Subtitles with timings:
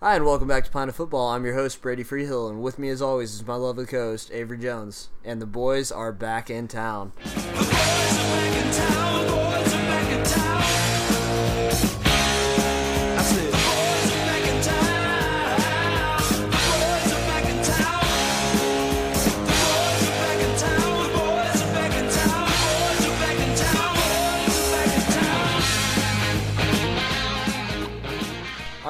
[0.00, 1.30] Hi, and welcome back to Pine of Football.
[1.30, 4.30] I'm your host, Brady Freehill, and with me, as always, is my lovely co host,
[4.32, 5.08] Avery Jones.
[5.24, 7.10] And the boys are back in town.
[7.24, 9.26] The boys are back in town.
[9.26, 10.57] The boys are back in town.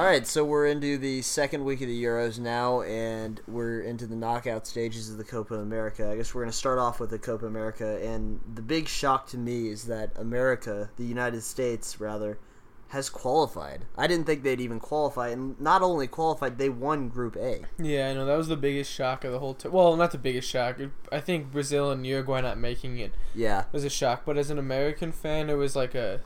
[0.09, 4.15] Right, so we're into the second week of the Euros now, and we're into the
[4.15, 6.09] knockout stages of the Copa America.
[6.09, 9.27] I guess we're going to start off with the Copa America, and the big shock
[9.29, 12.39] to me is that America, the United States, rather,
[12.87, 13.85] has qualified.
[13.95, 17.65] I didn't think they'd even qualify, and not only qualified, they won Group A.
[17.77, 19.53] Yeah, I know that was the biggest shock of the whole.
[19.53, 20.77] T- well, not the biggest shock.
[21.11, 24.23] I think Brazil and Uruguay not making it Yeah, was a shock.
[24.25, 26.21] But as an American fan, it was like a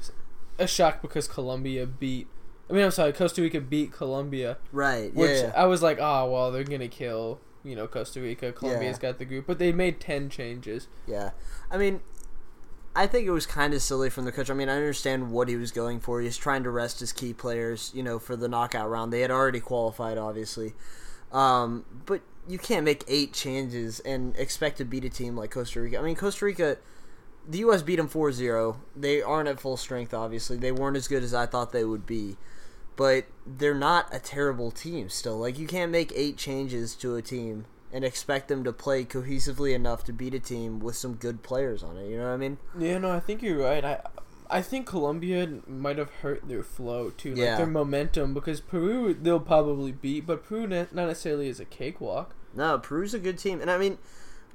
[0.57, 2.27] a shock because Colombia beat.
[2.73, 5.13] I mean, I'm sorry, Costa Rica beat Colombia, right.
[5.13, 8.51] which yeah, I was like, oh well, they're gonna kill you know Costa Rica.
[8.51, 10.87] Colombia's got the group, but they made ten changes.
[11.05, 11.31] Yeah,
[11.69, 12.01] I mean,
[12.95, 14.49] I think it was kind of silly from the coach.
[14.49, 16.19] I mean, I understand what he was going for.
[16.19, 19.13] He was trying to rest his key players, you know, for the knockout round.
[19.13, 20.73] They had already qualified, obviously,
[21.31, 25.79] um, but you can't make eight changes and expect to beat a team like Costa
[25.79, 25.99] Rica.
[25.99, 26.77] I mean, Costa Rica.
[27.45, 27.81] The U.S.
[27.81, 28.77] beat them 4-0.
[28.95, 30.55] They aren't at full strength, obviously.
[30.55, 32.37] They weren't as good as I thought they would be.
[32.95, 35.37] But they're not a terrible team still.
[35.39, 39.73] Like, you can't make eight changes to a team and expect them to play cohesively
[39.73, 42.09] enough to beat a team with some good players on it.
[42.09, 42.57] You know what I mean?
[42.77, 43.83] Yeah, no, I think you're right.
[43.83, 44.01] I
[44.49, 47.57] I think Colombia might have hurt their flow too, like Yeah.
[47.57, 52.35] their momentum, because Peru they'll probably beat, but Peru not necessarily is a cakewalk.
[52.53, 53.97] No, Peru's a good team, and I mean,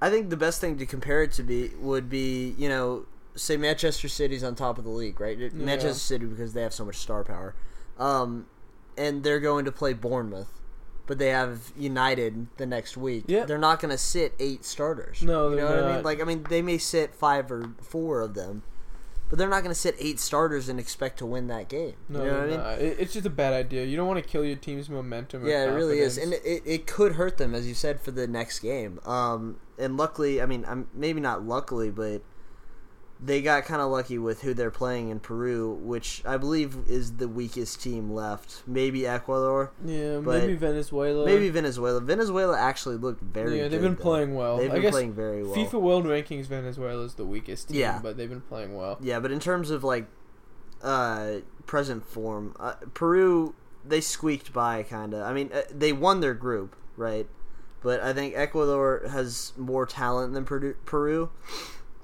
[0.00, 3.56] I think the best thing to compare it to be would be you know say
[3.56, 5.52] Manchester City's on top of the league, right?
[5.52, 7.54] Manchester City because they have so much star power,
[7.98, 8.46] um,
[8.96, 10.60] and they're going to play Bournemouth,
[11.06, 13.24] but they have United the next week.
[13.26, 13.44] Yeah.
[13.44, 15.22] they're not going to sit eight starters.
[15.22, 16.04] No, you know what I mean.
[16.04, 18.62] Like I mean, they may sit five or four of them.
[19.28, 21.96] But they're not going to sit eight starters and expect to win that game.
[22.08, 22.96] No, you know what I mean?
[22.98, 23.84] it's just a bad idea.
[23.84, 25.44] You don't want to kill your team's momentum.
[25.44, 28.10] or Yeah, it really is, and it, it could hurt them, as you said, for
[28.10, 29.00] the next game.
[29.04, 32.22] Um, and luckily, I mean, I'm maybe not luckily, but
[33.20, 37.16] they got kind of lucky with who they're playing in Peru, which I believe is
[37.16, 38.62] the weakest team left.
[38.66, 41.26] Maybe Ecuador, yeah, maybe Venezuela.
[41.26, 42.00] maybe Venezuela.
[42.00, 43.56] Venezuela actually looked very.
[43.56, 44.02] yeah, they've good, been though.
[44.02, 44.58] playing well.
[44.58, 45.54] They've I been playing very well.
[45.54, 47.98] FIFA World Rankings Venezuela is the weakest team, Yeah.
[48.02, 48.98] but they've been playing well.
[49.00, 50.06] Yeah, but in terms of like
[50.82, 55.22] uh, present form, uh, Peru they squeaked by kind of.
[55.22, 57.26] I mean, uh, they won their group, right?
[57.82, 61.30] But I think Ecuador has more talent than Peru, Peru.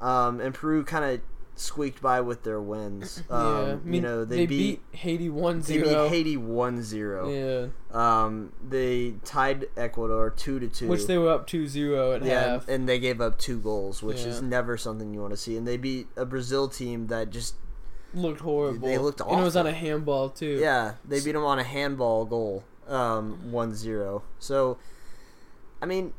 [0.00, 1.20] Um, and Peru kind of
[1.56, 3.22] squeaked by with their wins.
[3.30, 5.66] Um, yeah, I mean, you know, they, beat, Haiti 1-0.
[5.66, 7.70] they beat Haiti 1-0.
[7.92, 10.88] Yeah, Um, they tied Ecuador 2 to 2.
[10.88, 12.68] which they were up 2-0 at yeah, half.
[12.68, 15.56] and they gave up two goals, which is never something you want to see.
[15.56, 17.54] And they beat a Brazil team that just
[18.12, 18.88] looked horrible.
[18.88, 20.58] They looked And it was on a handball too.
[20.60, 24.22] Yeah, they beat them on a handball goal, um, 1-0.
[24.38, 24.78] So,
[25.80, 26.12] I mean,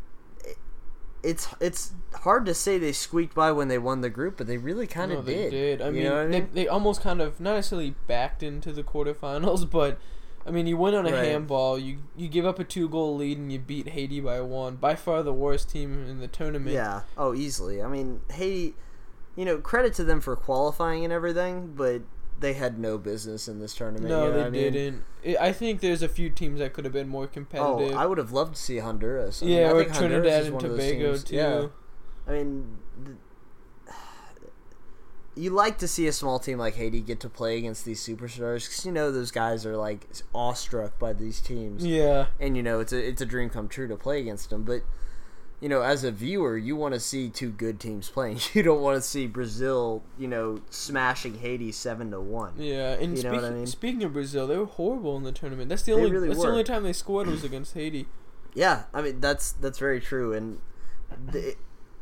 [1.25, 4.58] it's it's hard to say they squeaked by when they won the group, but they
[4.58, 5.50] really kind No, of they did.
[5.52, 5.81] did.
[5.81, 9.69] I mean, what I they, they almost kind of not necessarily backed into the quarterfinals,
[9.80, 9.97] but
[10.46, 11.25] I mean, you win on a Right.
[11.25, 11.78] handball.
[11.80, 14.75] You you give up a two goal lead and you beat Haiti by one.
[14.75, 16.75] By far the worst team in the tournament.
[16.75, 17.02] Yeah.
[17.18, 17.81] Oh, easily.
[17.81, 18.75] I mean, Haiti.
[19.38, 22.03] You know, credit to them for qualifying and everything, but
[22.40, 24.09] they had no business in this tournament.
[24.09, 24.73] No, you know they I mean?
[24.73, 25.03] didn't.
[25.25, 27.94] I I think there's a few teams that could have been more competitive.
[27.96, 27.97] Oh.
[27.97, 29.41] I would have loved to see Honduras.
[29.41, 31.35] I mean, yeah, I or think Honduras Trinidad and one of those Tobago too.
[31.35, 31.68] Yeah.
[32.28, 33.18] I mean, th-
[35.38, 38.67] you like to see a small team like Haiti get to play against these superstars
[38.67, 42.28] because you know those guys are like awestruck by these teams, Yeah.
[42.40, 44.63] and you know it's a it's a dream come true to play against them.
[44.63, 44.84] But
[45.66, 48.38] you know, as a viewer, you want to see two good teams playing.
[48.53, 52.53] You don't want to see Brazil, you know, smashing Haiti seven to one.
[52.59, 53.66] Yeah, and You know speak, what I mean?
[53.66, 55.70] speaking of Brazil, they were horrible in the tournament.
[55.70, 56.46] That's the They only really that's were.
[56.46, 58.06] the only time they scored was against Haiti.
[58.53, 60.59] Yeah, I mean that's that's very true, and
[61.32, 61.56] they,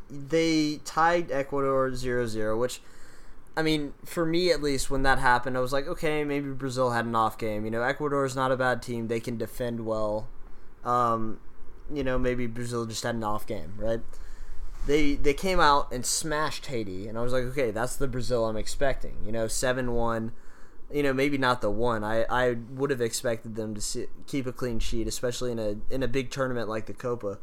[0.09, 2.81] they tied Ecuador 0-0, which
[3.57, 6.92] I mean for me at least when that happened, I was like, okay, maybe Brazil
[6.92, 7.63] had an off game.
[7.66, 10.27] You know, Ecuador is not a bad team; they can defend well.
[10.83, 11.39] Um,
[11.91, 14.01] you know, maybe Brazil just had an off game, right?
[14.85, 18.45] They they came out and smashed Haiti, and I was like, okay, that's the Brazil
[18.45, 19.15] I'm expecting.
[19.25, 20.33] You know, seven one
[20.94, 22.03] you know, maybe not the one.
[22.03, 25.75] I, I would have expected them to sit, keep a clean sheet, especially in a
[25.89, 27.39] in a big tournament like the Copa.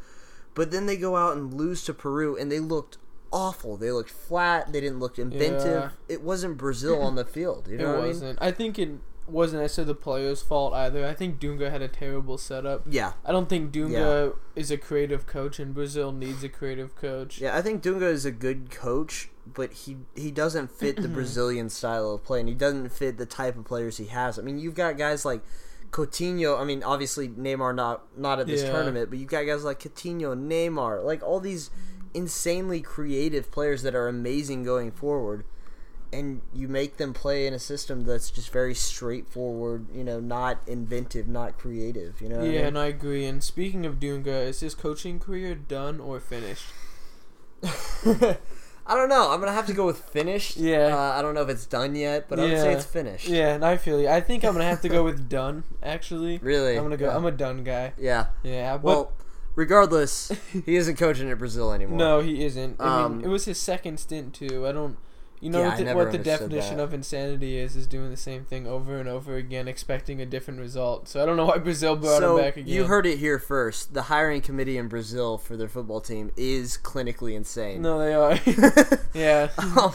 [0.54, 2.98] But then they go out and lose to Peru, and they looked
[3.32, 3.76] awful.
[3.76, 4.72] They looked flat.
[4.72, 5.64] They didn't look inventive.
[5.64, 5.90] Yeah.
[6.08, 7.66] It wasn't Brazil on the field.
[7.68, 8.08] You know it what I mean?
[8.08, 8.38] wasn't.
[8.40, 11.06] I think in wasn't necessarily the players' fault either.
[11.06, 12.82] I think Dunga had a terrible setup.
[12.88, 17.40] Yeah, I don't think Dunga is a creative coach, and Brazil needs a creative coach.
[17.40, 17.56] yeah.
[17.56, 22.10] I think Dunga is a good coach, but he he doesn't fit the Brazilian style
[22.12, 24.38] of play, and he doesn't fit the type of players he has.
[24.38, 25.42] I mean, you've got guys like
[25.90, 26.60] Coutinho.
[26.60, 28.72] I mean, obviously Neymar not not at this Yeah.
[28.72, 31.70] tournament, but you've got guys like Coutinho, Neymar, like all these
[32.14, 35.44] insanely creative players that are amazing going forward.
[36.12, 40.58] And you make them play in a system that's just very straightforward, you know, not
[40.66, 42.20] inventive, not creative.
[42.20, 42.36] You know.
[42.38, 42.66] what I Yeah, mean?
[42.66, 43.24] and I agree.
[43.26, 46.66] And speaking of Dunga, is his coaching career done or finished?
[48.86, 49.30] I don't know.
[49.30, 50.56] I'm gonna have to go with finished.
[50.56, 50.96] Yeah.
[50.96, 53.28] Uh, I don't know if it's done yet, but I would say it's finished.
[53.28, 54.08] Yeah, and I feel you.
[54.08, 55.62] I think I'm gonna have to go with done.
[55.82, 56.76] Actually, Really.
[56.76, 57.06] I'm gonna go.
[57.06, 57.16] Yeah.
[57.16, 57.92] I'm a done guy.
[57.98, 58.26] Yeah.
[58.42, 59.12] Yeah, but Well,
[59.54, 60.32] regardless,
[60.66, 61.98] he isn't coaching at Brazil anymore.
[61.98, 62.80] no, he isn't.
[62.80, 64.66] I Um, mean, it was his second stint too.
[64.66, 64.96] I don't.
[65.40, 67.74] You know Yeah, what the, what the definition of insanity is?
[67.74, 71.08] Is doing the same thing over and over again, expecting a different result.
[71.08, 72.72] So I don't know why Brazil brought So him back again.
[72.72, 73.94] you heard it here first.
[73.94, 77.80] The hiring committee in Brazil for their football team is clinically insane.
[77.80, 78.38] No, they are.
[79.14, 79.48] yeah.
[79.58, 79.94] um,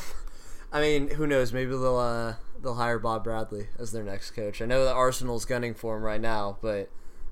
[0.73, 1.53] I mean, who knows?
[1.53, 4.61] Maybe they'll uh, they'll hire Bob Bradley as their next coach.
[4.61, 6.89] I know that Arsenal's gunning for him right now, but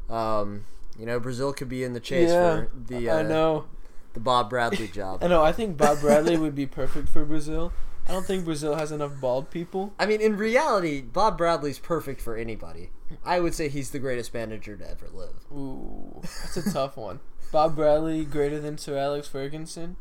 [0.08, 0.66] um,
[1.00, 2.62] you know, Brazil could be in the chase yeah.
[2.66, 3.66] for the uh, I know.
[4.14, 5.24] the Bob Bradley job.
[5.24, 5.44] I know.
[5.44, 7.74] I think Bob Bradley would be perfect for Brazil.
[8.08, 9.94] I don't think Brazil has enough bald people.
[9.98, 12.90] I mean, in reality, Bob Bradley's perfect for anybody.
[13.24, 15.36] I would say he's the greatest manager to ever live.
[15.52, 17.20] Ooh, that's a tough one.
[17.52, 19.96] Bob Bradley greater than Sir Alex Ferguson.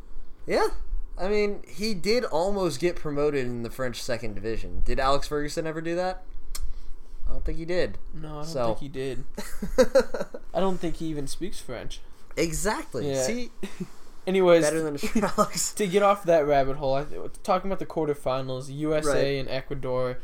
[0.46, 0.68] Yeah.
[1.18, 4.82] I mean, he did almost get promoted in the French second division.
[4.84, 6.24] Did Alex Ferguson ever do that?
[7.28, 7.98] I don't think he did.
[8.14, 9.24] No, I don't So- think he did.
[10.54, 12.00] I don't think he even speaks French.
[12.36, 13.10] exactly.
[13.10, 13.22] Yeah.
[13.22, 13.50] See,
[14.26, 14.96] Anyways, better than
[15.76, 17.04] to get off that rabbit hole, I,
[17.42, 19.40] talking about the quarterfinals, USA Right.
[19.40, 20.18] and Ecuador.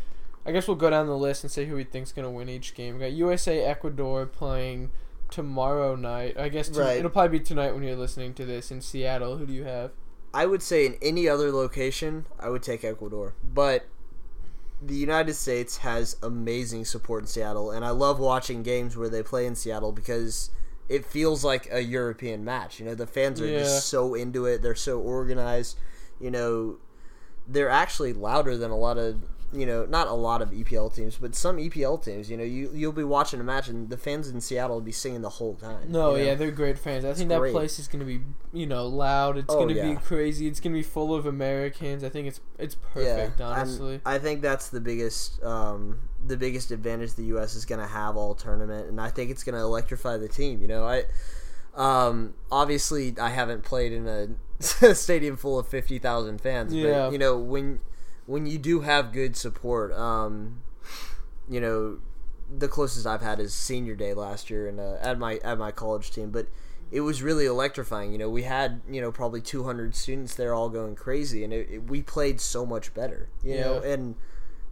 [0.47, 2.75] I guess we'll go down the list and say who we think's gonna win each
[2.75, 2.95] game.
[2.95, 4.91] We got USA Ecuador playing
[5.31, 6.39] tomorrow night.
[6.39, 6.99] I guess to, Right.
[6.99, 9.37] it'll probably be tonight when you're listening to this in Seattle.
[9.37, 9.91] Who do you have?
[10.33, 13.35] I would say in any other location, I would take Ecuador.
[13.43, 13.87] But
[14.81, 19.23] the United States has amazing support in Seattle, and I love watching games where they
[19.25, 20.50] play in Seattle because
[20.88, 22.81] it feels like a European match.
[22.81, 23.58] You know, the fans are Yeah.
[23.61, 24.62] just so into it.
[24.62, 25.76] They're so organized.
[26.20, 26.79] You know,
[27.46, 29.17] they're actually louder than a lot of
[29.53, 32.31] you know, not a lot of EPL teams, but some EPL teams.
[32.31, 34.93] You know, you you'll be watching a match and the fans in Seattle will be
[34.93, 35.91] singing the whole time.
[35.91, 36.25] No, you know?
[36.31, 37.05] yeah, they're great fans.
[37.05, 37.53] I think that great.
[37.53, 38.21] place is gonna be,
[38.53, 39.39] you know, loud.
[39.39, 39.91] It's Oh, gonna yeah.
[39.91, 40.47] be crazy.
[40.49, 42.05] It's gonna be full of Americans.
[42.05, 44.00] I think it's it's perfect, and honestly.
[44.05, 47.55] I think that's the biggest um, the biggest advantage the U.S.
[47.55, 50.61] is going to have all tournament, and I think it's going to electrify the team.
[50.61, 51.05] You know, I
[51.75, 54.29] um, obviously I haven't played in a
[54.95, 57.05] stadium full of fifty thousand fans, Yeah.
[57.06, 57.81] but you know when
[58.28, 60.62] when you do have good support, um,
[61.48, 61.98] you know,
[62.54, 65.70] the closest I've had is senior day last year and uh, at my at my
[65.72, 66.46] college team, but
[66.92, 68.12] it was really electrifying.
[68.12, 71.69] You know, we had you know probably 200 students there all going crazy, and it,
[71.70, 73.28] it- we played so much better.
[73.42, 74.14] You know, and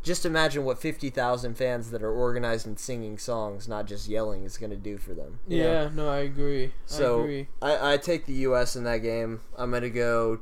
[0.03, 4.57] just imagine what 50,000 fans that are organized and singing songs, not just yelling, is
[4.57, 5.41] going to do for them.
[5.49, 5.73] you know?
[5.73, 6.67] yeah, no, I agree.
[6.67, 7.49] I So agree.
[7.61, 8.77] I, I take the U.S.
[8.77, 9.41] in that game.
[9.59, 10.41] I'm going to go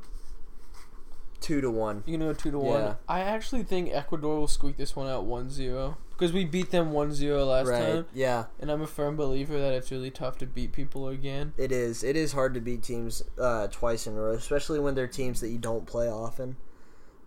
[1.41, 2.03] two to one.
[2.05, 2.63] You know, two to Yeah.
[2.63, 2.95] one.
[3.07, 7.45] I actually think Ecuador will squeak this one out 1-0 because we beat them 1-0
[7.45, 7.79] last right?
[7.81, 8.45] time, Yeah.
[8.59, 11.53] and I'm a firm believer that it's really tough to beat people again.
[11.57, 12.03] It is.
[12.03, 15.41] It is hard to beat teams uh, twice in a row, especially when they're teams
[15.41, 16.55] that you don't play often.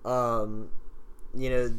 [0.04, 0.70] Um,
[1.34, 1.74] you know,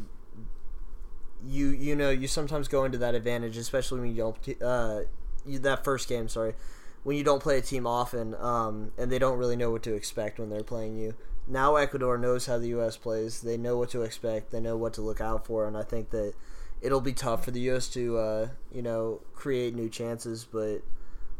[1.46, 5.00] you you know you sometimes go into that advantage, especially when you don't uh,
[5.46, 6.28] you, that first game.
[6.28, 6.54] Sorry,
[7.02, 9.94] when you don't play a team often, um, and they don't really know what to
[9.94, 11.14] expect when they're playing you.
[11.50, 12.96] Now Ecuador knows how the U.S.
[12.96, 13.40] plays.
[13.40, 14.52] They know what to expect.
[14.52, 16.34] They know what to look out for, and I think that
[16.80, 17.88] it'll be tough for the U.S.
[17.88, 20.82] to uh, you know create new chances, but.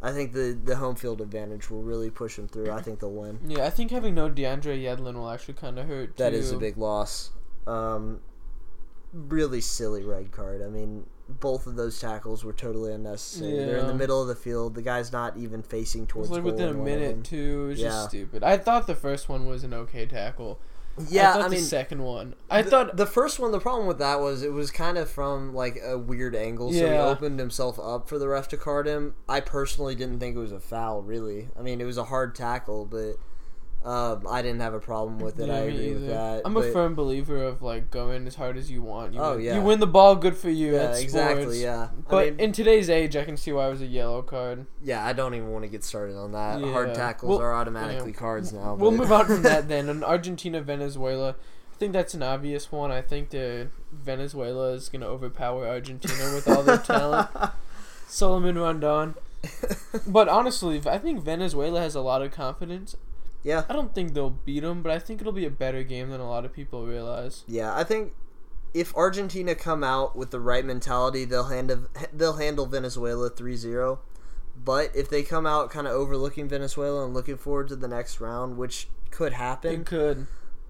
[0.03, 2.71] I think the the home field advantage will really push them through.
[2.71, 3.39] I think they'll win.
[3.47, 6.17] Yeah, I think having no DeAndre Yedlin will actually kind of hurt.
[6.17, 6.37] That too.
[6.37, 7.33] is a big loss.
[7.67, 8.21] Um,
[9.13, 10.63] really silly red card.
[10.63, 11.05] I mean,
[11.39, 13.53] both of those tackles were totally unnecessary.
[13.65, 14.75] They're in the middle of the field.
[14.75, 17.01] The guy's not even facing It towards was like within a in one of them.
[17.01, 17.65] minute too.
[17.65, 17.89] It was Yeah.
[17.89, 18.43] just stupid.
[18.43, 20.59] I thought the first one was an okay tackle.
[21.09, 22.35] Yeah, I, thought I, the mean, second one.
[22.51, 23.53] I the, thought the first one.
[23.53, 26.79] The problem with that was it was kind of from like a weird angle, so
[26.91, 29.15] he opened himself up for the ref to card him.
[29.29, 31.03] I personally didn't think it was a foul.
[31.03, 33.15] Really, I mean, it was a hard tackle, but
[33.85, 35.47] um, I didn't have a problem with it.
[35.49, 36.43] Yeah, I agree with that.
[36.45, 39.15] I'm a firm believer of like going as hard as you want.
[39.15, 39.55] You Oh, win, yeah.
[39.57, 40.75] You win the ball, good for you.
[40.75, 41.63] Yeah, exactly.
[41.63, 44.21] Yeah, But I mean, in today's age, I can see why it was a yellow
[44.23, 44.67] card.
[44.83, 46.61] Yeah, I don't even want to get started on that.
[46.61, 46.73] Yeah.
[46.73, 48.17] Hard tackles Well, are automatically yeah.
[48.19, 48.75] cards now.
[48.75, 49.89] We'll but- move on from that then.
[49.89, 51.31] On Argentina, Venezuela,
[51.73, 52.91] I think that's an obvious one.
[52.91, 57.31] I think that Venezuela is gonna overpower Argentina with all their talent.
[58.07, 59.15] Salomon Rondon.
[60.07, 62.95] But honestly, I think Venezuela has a lot of confidence.
[63.43, 66.11] Yeah, I don't think they'll beat them, but I think it'll be a better game
[66.11, 67.45] than a lot of people realize.
[67.47, 67.75] yeah.
[67.77, 68.13] I think
[68.75, 73.99] if Argentina come out with the right mentality, they'll handle they'll handle Venezuela 3-0.
[74.63, 78.21] But if they come out kind of overlooking Venezuela and looking forward to the next
[78.21, 80.27] round, which could happen, It could.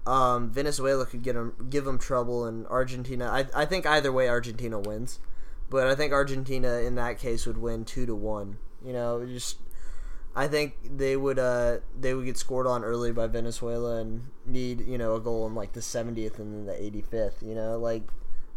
[0.07, 3.25] um, Venezuela could get 'em- give them trouble, and Argentina.
[3.27, 5.19] I I think either way, Argentina wins,
[5.69, 8.57] but I think Argentina in that case would win two to one.
[8.83, 9.57] You know, just
[10.35, 14.81] I think they would uh they would get scored on early by Venezuela and need
[14.87, 17.41] you know a goal in like the 70th and then the 85th.
[17.45, 18.03] You know, like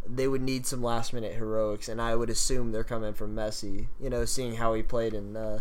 [0.07, 3.89] they would need some last minute heroics, and I would assume they're coming from Messi.
[4.01, 5.37] You know, seeing how he played in.
[5.37, 5.61] Uh,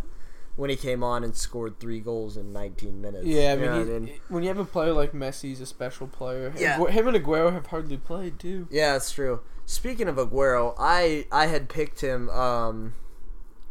[0.55, 3.25] when he came on and scored three goals in 19 minutes.
[3.25, 4.19] Yeah, I You mean, know he- I mean?
[4.29, 6.53] when you have a player like Messi, he's a special player.
[6.55, 6.77] Yeah.
[6.89, 8.67] Him and Aguero have hardly played too.
[8.69, 9.39] Yeah, it's true.
[9.65, 12.93] Speaking of Aguero, I I had picked him um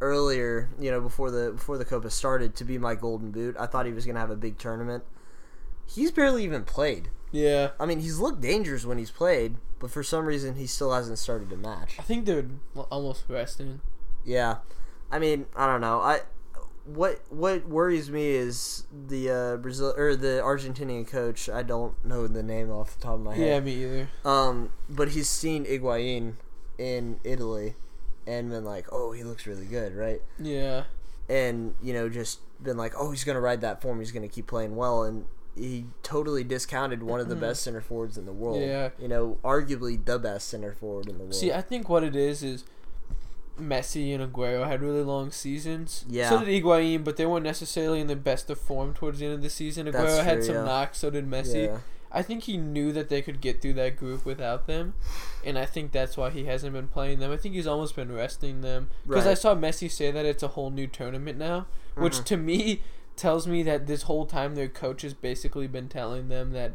[0.02, 3.56] earlier, you know, before the before the Copa started to be my golden boot.
[3.59, 5.04] I thought he was going to have a big tournament.
[5.87, 7.09] He's barely even played.
[7.30, 10.92] Yeah, I mean, he's looked dangerous when he's played, but for some reason he still
[10.92, 11.97] hasn't started a match.
[11.99, 12.44] I think they're
[12.76, 13.66] l- almost resting.
[13.66, 13.80] Him.
[14.25, 14.59] Yeah.
[15.11, 16.00] I mean, I don't know.
[16.00, 16.21] I
[16.85, 21.49] what what worries me is the uh, Brazil or the Argentinian coach.
[21.49, 23.47] I don't know the name off the top of my head.
[23.47, 24.09] Yeah, me either.
[24.25, 26.35] Um, but he's seen Higuain
[26.78, 27.76] in Italy
[28.26, 30.21] and been like, oh, he looks really good, right?
[30.38, 30.85] Yeah,
[31.29, 33.99] And, you know, just been like, oh, he's going to ride that form.
[33.99, 35.02] He's going to keep playing well.
[35.02, 35.26] And
[35.57, 37.43] he totally discounted one of the mm-hmm.
[37.43, 38.61] best center forwards in the world.
[38.61, 38.91] Yeah.
[38.99, 41.35] You know, arguably the best center forward in the world.
[41.35, 42.64] See, I think what it is is
[43.61, 46.05] Messi and Aguero had really long seasons.
[46.09, 46.31] Yeah.
[46.31, 49.35] So did Higuain, but they weren't necessarily in the best of form towards the end
[49.35, 49.87] of the season.
[49.87, 50.64] Aguero That's had some yeah.
[50.64, 51.67] knocks, so did Messi.
[51.67, 51.79] yeah.
[52.12, 54.95] I think he knew that they could get through that group without them,
[55.45, 57.33] and I think that's why he hasn't been playing them.
[57.33, 60.49] I think he's almost been resting them because I saw Messi say that it's a
[60.49, 61.66] whole new tournament now,
[61.97, 62.25] which Mhm.
[62.25, 62.83] to me
[63.16, 66.73] tells me that this whole time their coach has basically been telling them that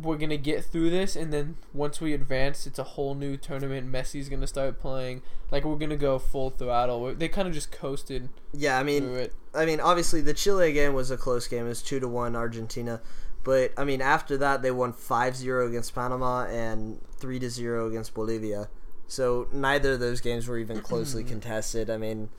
[0.00, 3.90] we're gonna get through this, and then once we advance, it's a whole new tournament.
[3.90, 5.22] Messi's gonna start playing
[5.52, 7.14] like we're gonna go full throttle.
[7.14, 9.34] They kind of just coasted Yeah, I mean, through it.
[9.54, 11.66] I mean, obviously the Chile game was a close game.
[11.66, 13.00] It was two to one Argentina,
[13.44, 18.14] but I mean after that they won 5-0 against Panama and three to zero against
[18.14, 18.68] Bolivia.
[19.06, 21.88] So neither of those games were even closely contested.
[21.90, 22.30] I mean,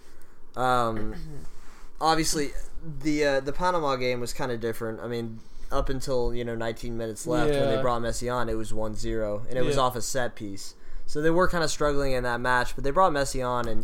[0.55, 1.15] um,
[2.01, 2.49] obviously
[2.83, 4.99] the uh, the Panama game was kind of different.
[4.99, 5.39] I mean.
[5.71, 9.49] Up until you know 19 minutes left when they brought Messi on, it was 1-0,
[9.49, 10.75] and it was off a set piece.
[11.07, 13.83] So they were kind of struggling in that match, but they brought Messi on and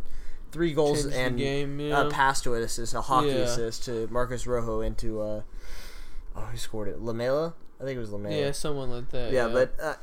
[0.52, 2.06] three goals Changed and game, yeah.
[2.06, 3.38] a pass to an assist, a hockey Yeah.
[3.38, 5.42] assist to Marcos Rojo into uh
[6.36, 7.02] oh who scored it?
[7.02, 7.54] Lamela?
[7.80, 8.36] I think it was Lamela.
[8.36, 9.32] Yeah, someone like that.
[9.32, 9.96] yeah, but uh,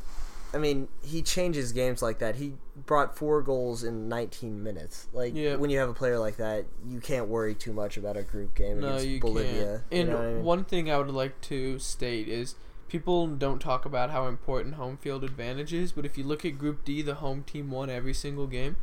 [0.52, 2.36] I mean, he changes games like that.
[2.36, 2.54] He
[2.86, 5.06] brought four goals in 19 minutes.
[5.12, 5.56] Like Yeah.
[5.56, 8.54] when you have a player like that, you can't worry too much about a group
[8.54, 9.82] game No, against you Bolivia.
[9.90, 10.08] can't.
[10.08, 10.44] And I mean?
[10.44, 12.54] one thing I would like to state is
[12.88, 16.56] people don't talk about how important home field advantage is, but if you look at
[16.58, 18.76] Group D, the home team won every single game.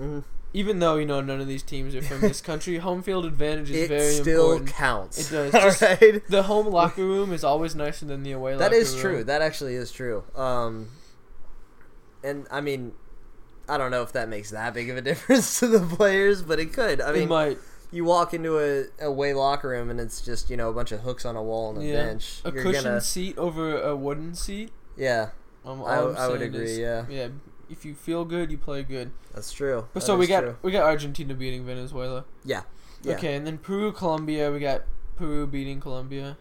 [0.00, 0.24] Mhm.
[0.52, 3.70] Even though you know none of these teams are from this country, home field advantage
[3.70, 3.92] is very important.
[3.92, 4.70] it very still important.
[4.76, 5.18] counts.
[5.18, 5.54] It does.
[5.54, 6.26] All Just- right?
[6.28, 8.56] The home locker room is always nicer than the away.
[8.56, 9.00] That is room.
[9.00, 9.24] true.
[9.24, 10.24] That actually is true.
[10.34, 10.88] Um,
[12.24, 12.92] and I mean,
[13.68, 16.58] I don't know if that makes that big of a difference to the players, but
[16.58, 17.00] it could.
[17.00, 17.58] I it mean, might.
[17.92, 21.00] you walk into a away locker room and it's just you know a bunch of
[21.00, 22.04] hooks on a wall and a Yeah.
[22.06, 22.40] bench.
[22.44, 24.72] A You're cushion gonna, seat over a wooden seat.
[24.96, 25.30] yeah,
[25.64, 26.64] Um, I, I'm would agree.
[26.72, 27.28] is- yeah, Yeah.
[27.70, 29.12] If you feel good, you play good.
[29.32, 29.86] that's true.
[29.94, 30.56] But That so we got true.
[30.62, 32.24] we got Argentina beating Venezuela.
[32.44, 32.62] yeah,
[33.02, 33.14] yeah.
[33.14, 34.50] Okay, and then Peru, Colombia.
[34.50, 34.82] We got
[35.16, 36.36] Peru beating Colombia.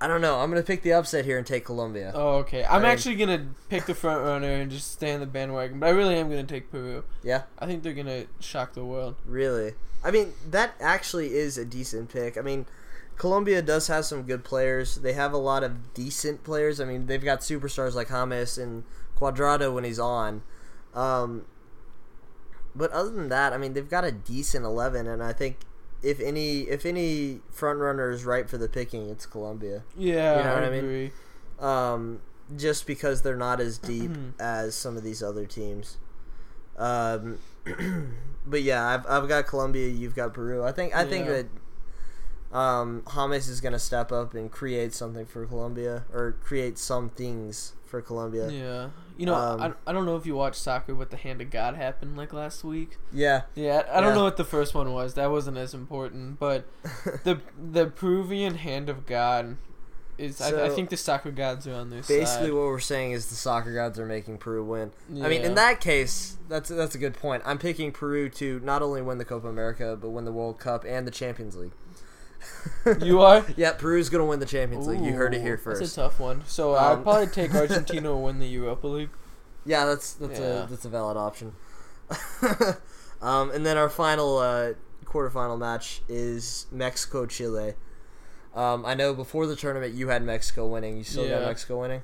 [0.00, 0.40] I don't know.
[0.40, 2.12] I'm gonna pick the upset here and take Colombia.
[2.14, 2.64] Oh, okay.
[2.64, 5.78] I'm I mean- actually gonna pick the front runner and just stay on the bandwagon,
[5.80, 7.04] but I really am gonna take Peru.
[7.22, 9.16] Yeah, I think they're gonna shock the world.
[9.26, 9.74] really.
[10.04, 12.36] I mean, that actually is a decent pick.
[12.38, 12.66] I mean.
[13.16, 14.96] Colombia does have some good players.
[14.96, 16.80] They have a lot of decent players.
[16.80, 18.82] I mean, they've got superstars like James and
[19.18, 20.42] Cuadrado when he's on.
[20.94, 21.46] Um,
[22.74, 25.58] but other than that, I mean, they've got a decent eleven, and I think
[26.02, 29.84] if any if any front runner is right for the picking, it's Colombia.
[29.96, 30.84] Yeah, You know I, what I mean?
[30.84, 31.12] agree.
[31.60, 32.20] Um,
[32.56, 35.96] just because they're not as deep as some of these other teams.
[36.76, 37.38] Um,
[38.46, 39.88] but yeah, I've I've got Colombia.
[39.88, 40.62] You've got Peru.
[40.64, 41.46] I think I think that.
[42.52, 47.72] Um, James is gonna step up and create something for Colombia, or create some things
[47.94, 48.48] for Colombia.
[48.50, 51.40] Yeah, you know, Um, I, I don't know if you watch soccer, but the hand
[51.40, 52.96] of God happened like last week.
[53.12, 54.14] Yeah, Yeah, I don't Yeah.
[54.16, 55.14] know what the first one was.
[55.14, 56.64] That wasn't as important, but
[57.24, 59.56] the the Peruvian hand of God
[60.16, 62.52] is I, I think the soccer gods are on their Basically, side.
[62.52, 64.92] what we're saying is the soccer gods are making Peru win.
[65.22, 67.42] I mean, in that case, that's that's a good point.
[67.46, 70.84] I'm picking Peru to not only win the Copa America, but win the World Cup
[70.84, 71.72] and the Champions League.
[73.02, 73.44] You are?
[73.56, 75.00] yeah, Peru's gonna win the Champions League.
[75.02, 75.80] You heard it here first.
[75.80, 76.42] That's a tough one.
[76.46, 79.10] So I'd Um, probably take Argentina to win the Europa League.
[79.64, 80.64] Yeah, that's that's Yeah.
[80.64, 81.54] a that's a valid option.
[83.22, 84.72] um, and then our final uh,
[85.04, 87.74] quarterfinal match is Mexico Chile.
[88.54, 90.96] Um, I know before the tournament you had Mexico winning.
[90.98, 92.02] You still got Mexico winning.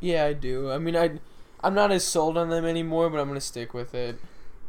[0.00, 0.70] Yeah, I do.
[0.70, 1.18] I mean, I
[1.62, 4.18] I'm not as sold on them anymore, but I'm gonna stick with it.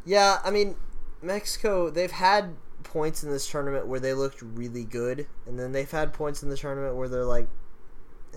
[0.04, 0.76] Yeah, I mean
[1.22, 1.88] Mexico.
[1.90, 6.12] They've had points in this tournament where they looked really good, and then they've had
[6.12, 7.48] points in the tournament where they're like,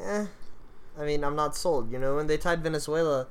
[0.01, 0.25] eh.
[0.99, 1.91] I mean, I'm not sold.
[1.91, 3.27] You know, when they tied Venezuela.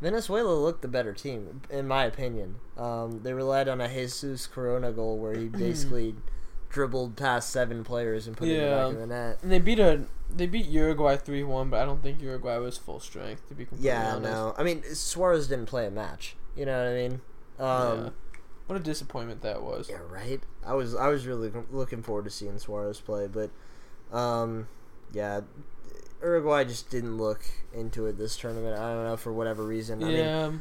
[0.00, 2.56] Venezuela looked the better team, in my opinion.
[2.76, 6.16] Um, they relied on a Jesus Corona goal where he basically
[6.70, 9.38] dribbled past seven players and put it in the back of the net.
[9.42, 12.76] And they beat a they beat Uruguay three one, but I don't think Uruguay was
[12.78, 14.32] full strength to be completely Yeah, honest.
[14.32, 14.54] no.
[14.58, 16.34] I mean, Suarez didn't play a match.
[16.56, 17.20] You know what I mean?
[17.60, 18.10] Um, yeah.
[18.72, 19.90] What a disappointment that was.
[19.90, 20.40] Yeah, right.
[20.64, 23.50] I was I was really looking forward to seeing Suarez play, but
[24.16, 24.66] um,
[25.12, 25.42] yeah,
[26.22, 27.42] Uruguay just didn't look
[27.74, 28.78] into it this tournament.
[28.78, 30.02] I don't know for whatever reason.
[30.02, 30.52] I mean, Yeah,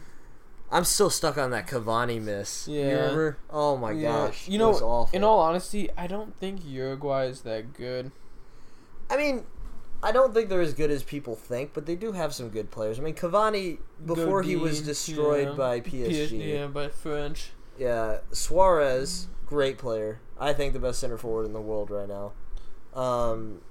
[0.70, 2.68] I'm still stuck on that Cavani miss.
[2.68, 2.76] Yeah.
[2.76, 2.96] You Yeah.
[2.96, 3.38] remember?
[3.50, 4.12] Oh my yeah.
[4.12, 8.12] gosh, You know, in all honesty, I don't think Uruguay is that good.
[9.10, 9.46] I mean.
[10.04, 12.72] I don't think they're as good as people think, but they do have some good
[12.72, 12.98] players.
[12.98, 15.54] I mean, Cavani before he was destroyed yeah.
[15.54, 16.54] by PS PSG.
[16.54, 17.52] yeah, by French.
[17.78, 20.20] Yeah, Suarez, great player.
[20.40, 22.34] I think the best center forward in the world right now.
[22.94, 23.62] Um,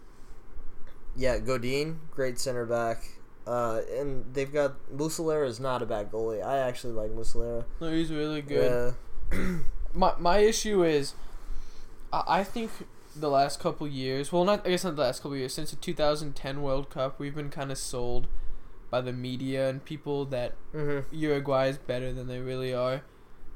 [1.17, 3.05] yeah, Godin, great center back.
[3.47, 6.45] Uh, and they've got Muslera is not a bad goalie.
[6.45, 7.65] I actually like Muslera.
[7.81, 8.95] No, he's really good.
[9.33, 9.39] Yeah.
[9.93, 11.15] My my issue is,
[12.13, 12.71] I, I think
[13.17, 15.77] the last couple years, well, not I guess not the last couple years, since the
[15.77, 18.29] 2010 World Cup, we've been kind of sold
[18.89, 23.03] by the media and people that hmm Uruguay is better than they really are.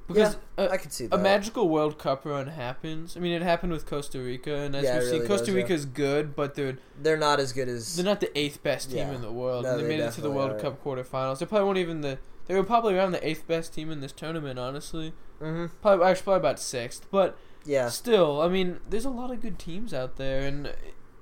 [0.07, 3.17] Because a, I could see a magical World Cup run happens.
[3.17, 5.55] I mean, it happened with Costa Rica, and as Yeah, we've seen, really Costa does,
[5.87, 5.91] yeah.
[5.95, 7.97] Good, but they're They're not as good as.
[7.97, 9.15] they're not the eighth best team Yeah.
[9.15, 9.65] in the world.
[9.65, 10.61] No, and they, they made it to the World.
[10.61, 11.39] Cup quarterfinals.
[11.39, 12.19] They probably weren't even the.
[12.47, 15.15] They were probably around the eighth best team in this tournament, honestly.
[15.39, 17.89] hmm Probably actually probably about sixth, but Yeah.
[17.89, 20.75] still, I mean, there's a lot of good teams out there, and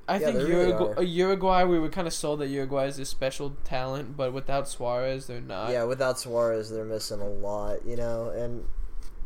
[0.09, 3.05] I Yeah, think really Urugu- Uruguay, we were kind of sold that Uruguay is a
[3.05, 5.71] special talent, but without Suarez, they're not.
[5.71, 8.65] Yeah, without Suarez, they're missing a lot, you know, and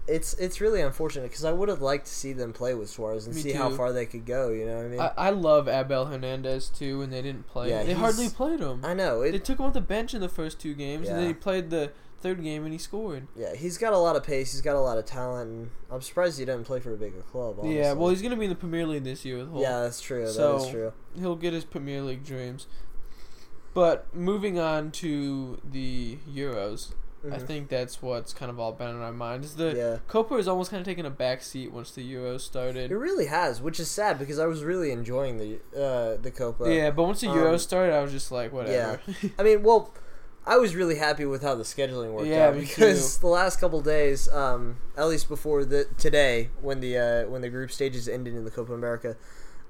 [0.09, 3.27] it's it's really unfortunate because I would have liked to see them play with Suarez
[3.27, 4.51] and Me see how far they could go.
[4.51, 5.01] You know what I mean?
[5.01, 7.71] I, I love Abel Hernandez too, and they didn't play.
[7.71, 8.85] Yeah, they hardly played him.
[8.85, 11.27] I know They took him off the bench in the first two games, and then
[11.27, 13.27] he played the third game and he scored.
[13.37, 14.53] Yeah, he's got a lot of pace.
[14.53, 15.51] He's got a lot of talent.
[15.51, 17.57] And I'm surprised he didn't play for a bigger club.
[17.59, 17.79] Honestly.
[17.79, 19.61] Yeah, well, he's gonna be in the Premier League this year with Hull.
[19.63, 20.25] yeah, that's true.
[20.25, 20.93] that So- is true.
[21.19, 22.67] he'll get his Premier League dreams.
[23.75, 26.93] But moving on to the Euros,
[27.25, 27.47] I Mhm.
[27.47, 29.57] think that's what's kind of all been on our minds.
[29.57, 32.91] The Yeah, Copa has almost kind of taken a back seat once the Euros started.
[32.91, 36.73] it really has, which is sad because I was really enjoying the uh, the Copa.
[36.73, 39.01] yeah, but once the um, Euros started, I was just like, whatever.
[39.07, 39.93] Yeah, I mean, well,
[40.47, 43.81] I was really happy with how the scheduling worked Yeah, out because the last couple
[43.81, 48.35] days, um, at least before the today, when the uh, when the group stages ended
[48.35, 49.17] in the Copa America,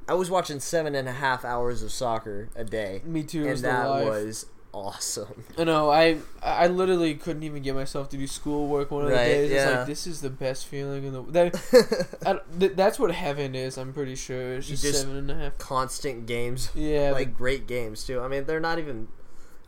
[0.09, 3.47] I was watching seven and a half hours of soccer a day, Me too.
[3.49, 4.05] and that life.
[4.07, 5.45] was awesome.
[5.57, 5.89] I know.
[5.91, 9.51] I I literally couldn't even get myself to do schoolwork one of the Right, days.
[9.53, 9.79] It's yeah.
[9.79, 12.17] like this is the best feeling in the that.
[12.27, 13.79] I, th- that's what heaven is.
[13.79, 14.57] I'm pretty sure.
[14.57, 15.57] It's just, just- seven and a half.
[15.59, 18.21] Constant games, Yeah, like great games too.
[18.21, 19.09] I mean, they're not even.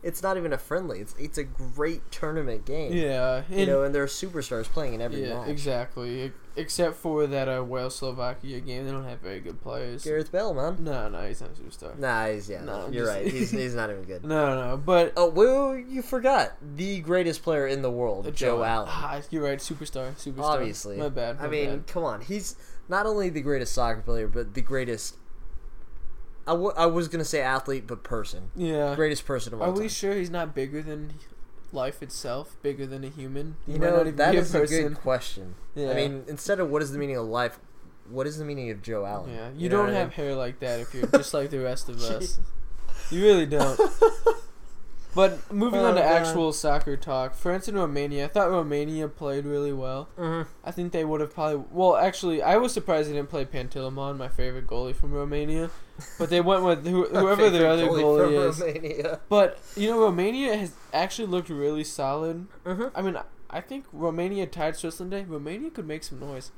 [0.01, 0.99] It's not even a friendly.
[0.99, 2.93] It's it's a great tournament game.
[2.93, 5.49] yeah, You know, and there are superstars playing in every yeah, match.
[5.49, 6.31] exactly.
[6.55, 10.03] Except for that uh, Wales Slovakia game, they don't have very good players.
[10.03, 10.77] Gareth Bale, man.
[10.83, 11.97] No, no, he's not a superstar.
[11.97, 12.63] Nah, he's yeah.
[12.63, 13.27] No, you're just- right.
[13.27, 14.23] He's he's not even good.
[14.35, 18.63] No, no, but Oh, well, you forgot the greatest player in the world, uh, Joe
[18.63, 18.87] Allen.
[18.91, 20.43] Ah, you're right, superstar, superstar.
[20.43, 21.37] Obviously, my bad.
[21.39, 21.87] I mean, bad.
[21.87, 22.55] come on, he's
[22.89, 25.15] not only the greatest soccer player, but the greatest.
[26.49, 28.95] I, w- I was gonna say athlete, but person, yeah.
[28.95, 29.77] greatest person of all time.
[29.77, 31.13] Are we sure he's not bigger than
[31.71, 32.57] life itself?
[32.63, 33.57] Bigger than a human?
[33.67, 35.53] He You know, that be a a good question.
[35.75, 35.91] Yeah.
[35.91, 37.59] I mean, instead of what is the meaning of life,
[38.09, 39.29] what is the meaning of Joe Allen?
[39.31, 40.15] Yeah, you, know don't what I have mean?
[40.15, 42.39] hair like that if you're just like the rest of us.
[43.11, 43.79] You really don't.
[45.15, 46.07] But moving Oh, on to God.
[46.07, 48.25] actual soccer talk, France and Romania.
[48.25, 50.07] I thought Romania played really well.
[50.17, 50.45] Mhm.
[50.63, 51.63] I think they would have probably.
[51.71, 55.71] Well, actually, I was surprised they didn't play Pantilimon, my favorite goalie from Romania.
[56.19, 58.59] But they went with who, whoever their other goalie goalie is.
[58.61, 59.19] Romania.
[59.29, 62.45] But you know, Romania has actually looked really solid.
[62.65, 62.91] Mhm.
[62.93, 63.17] I mean,
[63.49, 65.11] I think Romania tied Switzerland.
[65.11, 65.25] Day.
[65.27, 66.51] Romania could make some noise.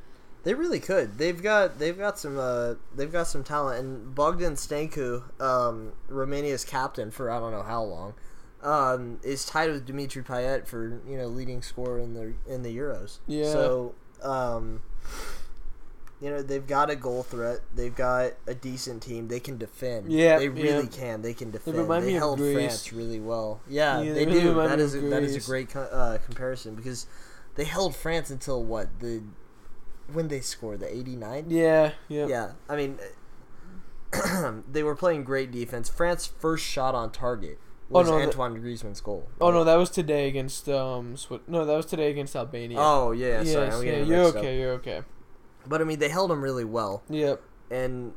[0.44, 1.18] They really could.
[1.20, 3.80] They've got they've got some uh, they've got some talent.
[3.80, 8.16] And Bogdan Stancu, um, Romania's captain for I don't know how long,
[8.64, 12.76] um, is tied with Dimitri Payet for you know leading scorer in the in the
[12.76, 13.20] Euros.
[13.28, 13.52] Yeah.
[13.52, 14.82] So, um,
[16.22, 17.62] you know they've got a goal threat.
[17.76, 19.28] They've got a decent team.
[19.28, 20.12] They can defend.
[20.12, 20.90] Yeah, They really yeah.
[20.90, 21.22] can.
[21.22, 21.78] They can defend.
[21.78, 22.54] remind they me of held Greece.
[22.56, 23.62] France really well.
[23.68, 24.54] Yeah, Yeah, they, they really do.
[24.56, 27.08] That is a, that is a great co- uh, comparison because
[27.56, 29.24] they held France until what the
[30.14, 32.26] when they scored the 89 Yeah, yeah.
[32.28, 33.00] yeah i mean
[34.70, 37.60] they were playing great defense france first shot on target
[37.94, 41.16] Oh, was no, the- antoine griezmann's goal Oh no, that was today against um.
[41.16, 42.78] Swi- no, that was today against Albania.
[42.80, 43.92] oh yeah sorry yes, I'm yeah.
[43.98, 44.42] You're mixed up.
[44.44, 44.60] okay.
[44.60, 45.02] You're okay.
[45.68, 47.42] but i mean they held them really well Yep.
[47.70, 48.14] and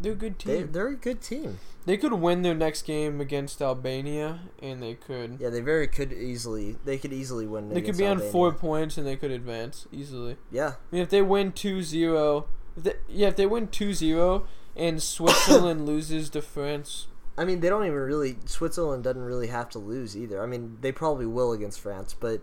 [0.00, 0.72] They're a good they, team.
[0.72, 5.38] they're a good team They could win their next game against Albania, and they could.
[5.40, 8.98] yeah they very could easily they could easily win They could be on four points,
[8.98, 10.36] and they could advance easily.
[10.50, 12.44] yeah I mean, if they win 2-0,
[12.76, 17.06] if they, yeah, if they win 2-0 and Switzerland loses to France,
[17.38, 18.36] I mean, they don't even really.
[18.46, 20.42] Switzerland doesn't really have to lose either.
[20.42, 22.40] I mean, they probably will against France, but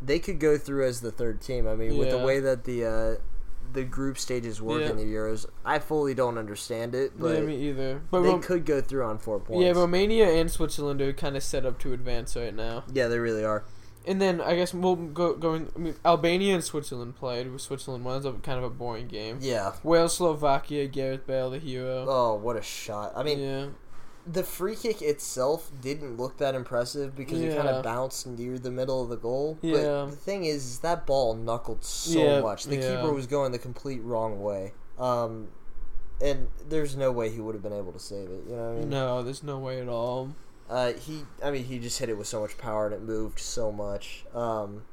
[0.00, 1.66] they could go through as the third team.
[1.66, 3.14] I mean, with the way that the uh,
[3.72, 4.90] the group stages work Yeah.
[4.90, 8.02] in the Euros, I fully don't understand it, but yeah, me either.
[8.10, 9.64] But they Rom- could go through on four points.
[9.64, 12.84] yeah, Romania and Switzerland are kind of set up to advance right now.
[12.92, 13.64] yeah, they really are.
[14.06, 15.72] And then I guess we'll go going.
[15.74, 17.58] I mean, Albania and Switzerland played.
[17.58, 18.18] Switzerland won.
[18.18, 19.38] It was kind of a boring game.
[19.40, 19.72] Yeah.
[19.82, 22.04] Wales, Slovakia, Gareth Bale, the hero.
[22.06, 23.12] Oh, what a shot!
[23.16, 23.66] I mean, yeah,
[24.26, 28.70] the free kick itself didn't look that impressive because it kind of bounced near the
[28.70, 29.58] middle of the goal.
[29.60, 29.72] Yeah.
[29.72, 32.64] But the thing is, is that ball knuckled so Yeah, much.
[32.64, 32.96] The yeah.
[32.96, 34.72] keeper was going the complete wrong way.
[34.98, 35.48] Um,
[36.22, 38.44] and there's no way he would have been able to save it.
[38.48, 38.88] You know what I mean?
[38.90, 40.34] no, there's no way at all.
[40.70, 43.38] Uh, he, I mean, he just hit it with so much power and it moved
[43.38, 44.24] so much.
[44.34, 44.84] Um,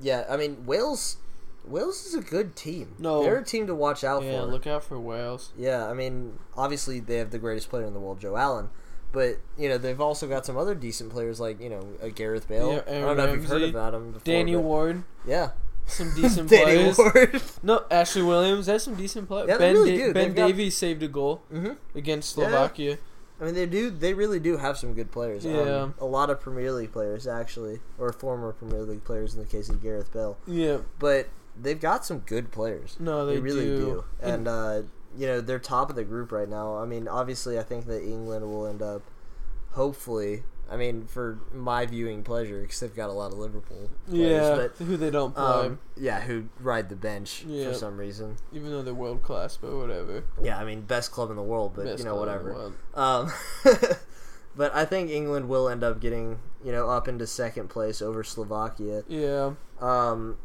[0.00, 1.16] yeah, I mean, Wales,
[1.64, 2.94] Wales is a good team.
[2.98, 3.22] No.
[3.22, 4.28] they're a team to watch out for.
[4.28, 4.46] Yeah, for.
[4.46, 5.52] look out for Wales.
[5.56, 8.70] Yeah, I mean, obviously they have the greatest player in the world, Joe Allen,
[9.12, 12.48] but you know they've also got some other decent players like you know uh, Gareth
[12.48, 12.72] Bale.
[12.72, 14.44] Yeah, I don't know if you've heard Ramsey, about him before.
[14.44, 15.50] But- Ward, yeah,
[15.86, 16.98] some decent players.
[16.98, 17.40] Ward.
[17.62, 18.66] No, Ashley Williams.
[18.66, 19.48] That's some decent players.
[19.48, 20.12] Yeah, they ben really Da- do.
[20.14, 22.48] Ben They've got- Davies saved a goal hmm against Yeah.
[22.48, 22.98] Slovakia.
[23.40, 23.90] I mean, they do.
[23.90, 25.44] They really do have some good players.
[25.44, 25.88] Um, Yeah.
[26.00, 29.68] a lot of Premier League players actually, or former Premier League players in the case
[29.68, 30.36] of Gareth Bale.
[30.46, 30.78] Yeah.
[31.00, 31.28] But
[31.60, 32.96] they've got some good players.
[33.00, 33.78] No, they, They, really do.
[33.78, 34.04] do.
[34.20, 34.82] And uh,
[35.16, 36.76] you know they're top of the group right now.
[36.76, 39.02] I mean, obviously, I think that England will end up,
[39.72, 40.42] hopefully.
[40.70, 44.30] I mean, for my viewing pleasure, because they've got a lot of Liverpool players.
[44.42, 47.68] yeah, but who they don't play, Um, yeah, who ride the bench Yeah.
[47.68, 48.36] for some reason.
[48.54, 50.24] even though they're world class, but whatever.
[50.42, 52.52] Yeah, I mean, best club in the world, but Best you know, club in the
[52.54, 52.72] whatever.
[52.94, 53.32] Um,
[54.56, 58.24] but I think England will end up getting, you know, up into second place over
[58.24, 59.02] Slovakia.
[59.08, 60.38] Yeah, Um,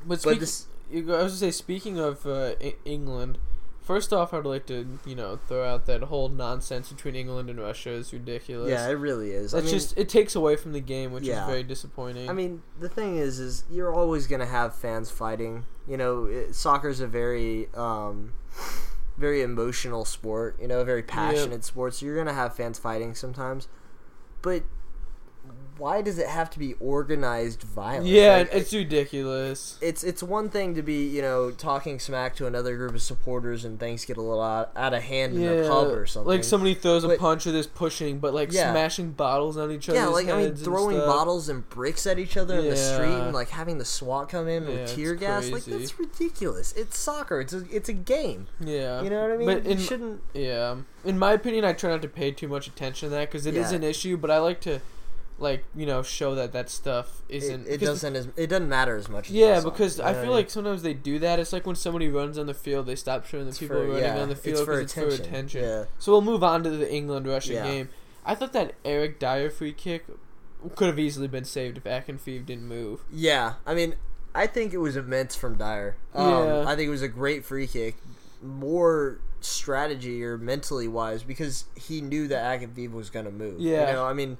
[0.00, 3.38] but, but speak, this, you go, I was gonna say, speaking of uh, E- England,
[3.80, 7.58] first off, I'd like to you know throw out that whole nonsense between England and
[7.60, 8.70] Russia is ridiculous.
[8.70, 9.54] yeah, it really is.
[9.54, 11.42] I It's just it takes away from the game, which Yeah.
[11.42, 12.28] is very disappointing.
[12.28, 15.64] I mean, the thing is, is you're always gonna have fans fighting.
[15.88, 18.32] You know, it, soccer's a very, um,
[19.18, 20.56] very emotional sport.
[20.60, 21.94] You know, a very passionate sport.
[21.94, 23.68] So you're gonna have fans fighting sometimes.
[24.42, 24.62] But
[25.80, 28.06] why does it have to be organized violence?
[28.08, 29.78] yeah, Like, it's ridiculous.
[29.80, 33.64] it's it's one thing to be you know talking smack to another group of supporters
[33.64, 36.28] and things get a little out, out of hand in a pub or something.
[36.28, 38.70] Like somebody throws a punch or there's pushing, but like Yeah.
[38.70, 39.98] smashing bottles on each other.
[39.98, 42.76] yeah, like I mean, heads and throwing bottles and bricks at each other in the
[42.76, 45.44] street and like having the SWAT come in Yeah, with tear gas.
[45.50, 45.78] Like crazy.
[45.78, 46.72] that's ridiculous.
[46.74, 47.40] It's soccer.
[47.40, 48.46] It's a it's a game.
[48.60, 49.46] Yeah, You know what I mean?
[49.46, 50.20] But you in shouldn't.
[50.34, 53.46] yeah, in my opinion, I try not to pay too much attention to that because
[53.46, 53.76] it is Yeah.
[53.78, 54.16] an issue.
[54.16, 54.80] But I like to,
[55.40, 58.94] like you know, show that that stuff isn't it because- doesn't as it doesn't matter
[58.96, 59.28] as much.
[59.30, 61.38] As Yeah, because I feel like sometimes they do that.
[61.40, 63.86] It's like when somebody runs on the field, they stop showing the It's people for-
[63.86, 65.24] running yeah, on the it's field for because it's for attention.
[65.26, 65.62] attention.
[65.64, 65.84] Yeah.
[65.98, 67.64] So we'll move on to the England Russia Yeah.
[67.64, 67.88] game.
[68.24, 70.04] I thought that Eric Dier free kick
[70.76, 73.00] could have easily been saved if Akinfeev didn't move.
[73.10, 73.94] Yeah, I mean,
[74.34, 75.96] I think it was immense from Dier.
[76.14, 76.64] Um, Yeah.
[76.68, 77.96] I think it was a great free kick,
[78.42, 83.58] more strategy or mentally wise because he knew that Akinfeev was going to move.
[83.58, 83.88] Yeah.
[83.88, 84.36] you know, I mean,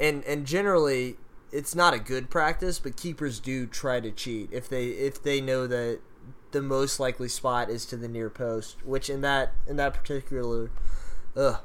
[0.00, 1.16] and and generally
[1.52, 5.40] it's not a good practice, but keepers do try to cheat if they if they
[5.40, 6.00] know that
[6.52, 10.70] the most likely spot is to the near post, which in that in that particular.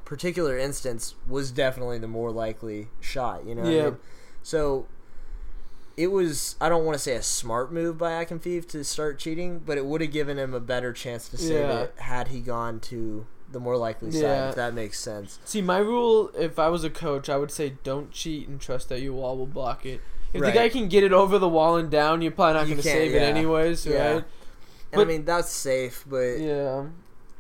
[0.04, 3.62] Particular instance was definitely the more likely shot, you know.
[3.62, 3.84] what I Yeah.
[3.92, 3.98] mean?
[4.44, 4.86] So
[5.96, 9.60] it was I don't want to say a smart move by Akinfeev to start cheating,
[9.66, 11.80] but it would have given him a better chance to save Yeah.
[11.84, 14.50] it had he gone to the more likely side, Yeah.
[14.50, 15.40] if that makes sense.
[15.46, 18.90] See, my rule, if I was a coach, I would say don't cheat and trust
[18.90, 20.02] that your wall will block it.
[20.34, 20.54] if Right.
[20.54, 22.84] the guy can get it over the wall and down, you're probably not You going
[22.84, 23.18] to save yeah.
[23.18, 24.14] it anyways, Yeah.
[24.14, 24.24] right?
[24.94, 26.86] And I mean that's safe, but Yeah.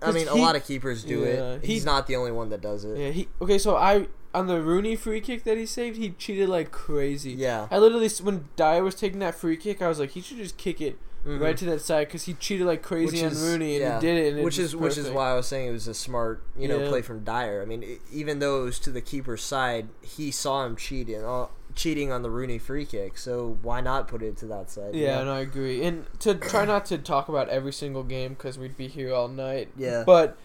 [0.01, 1.61] I mean a lot of keepers do Yeah, it.
[1.63, 2.97] he- He's not the only one that does it.
[2.97, 3.57] Yeah, he okay.
[3.57, 7.31] So I on the Rooney free kick that he saved, he cheated like crazy.
[7.31, 7.67] Yeah.
[7.71, 10.57] I literally when Dier was taking that free kick, I was like, he should just
[10.57, 11.39] kick it Mhm.
[11.39, 13.99] right to that side because he cheated like crazy Which on is- Rooney and yeah.
[13.99, 14.33] he did it.
[14.35, 16.67] And which was is which is why I was saying it was a smart, you
[16.67, 16.89] know, Yeah.
[16.89, 17.61] play from Dier.
[17.61, 21.23] I mean, e- even though it was to the keeper's side, he saw him cheating,
[21.23, 23.17] uh, cheating on the Rooney free kick.
[23.17, 24.95] So why not put it to that side?
[24.95, 25.83] Yeah, and I agree.
[25.83, 29.27] And to try not to talk about every single game because we'd be here all
[29.27, 29.69] night.
[29.77, 30.03] Yeah.
[30.05, 30.37] But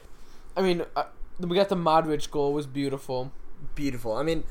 [0.56, 1.04] I mean, uh,
[1.40, 3.32] we got the Modric goal was beautiful.
[3.74, 4.12] beautiful.
[4.12, 4.44] I mean,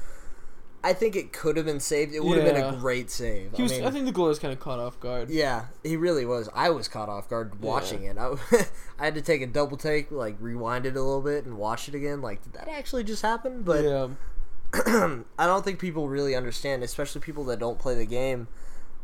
[0.86, 2.14] I think it could have been saved.
[2.14, 2.74] It would have been Yeah.
[2.74, 3.54] a great save.
[3.56, 3.72] He was.
[3.72, 5.30] I I, mean, think the goal was kind of caught off guard.
[5.32, 6.48] yeah, he really was.
[6.54, 8.18] I was caught off guard watching it.
[8.18, 8.36] I,
[9.00, 11.90] I had to take a double take, like rewind it a little bit and watch
[11.90, 12.22] it again.
[12.22, 13.64] Like, did that actually just happen?
[13.64, 14.08] But yeah.
[15.40, 18.48] I don't think people really understand, especially people that don't play the game.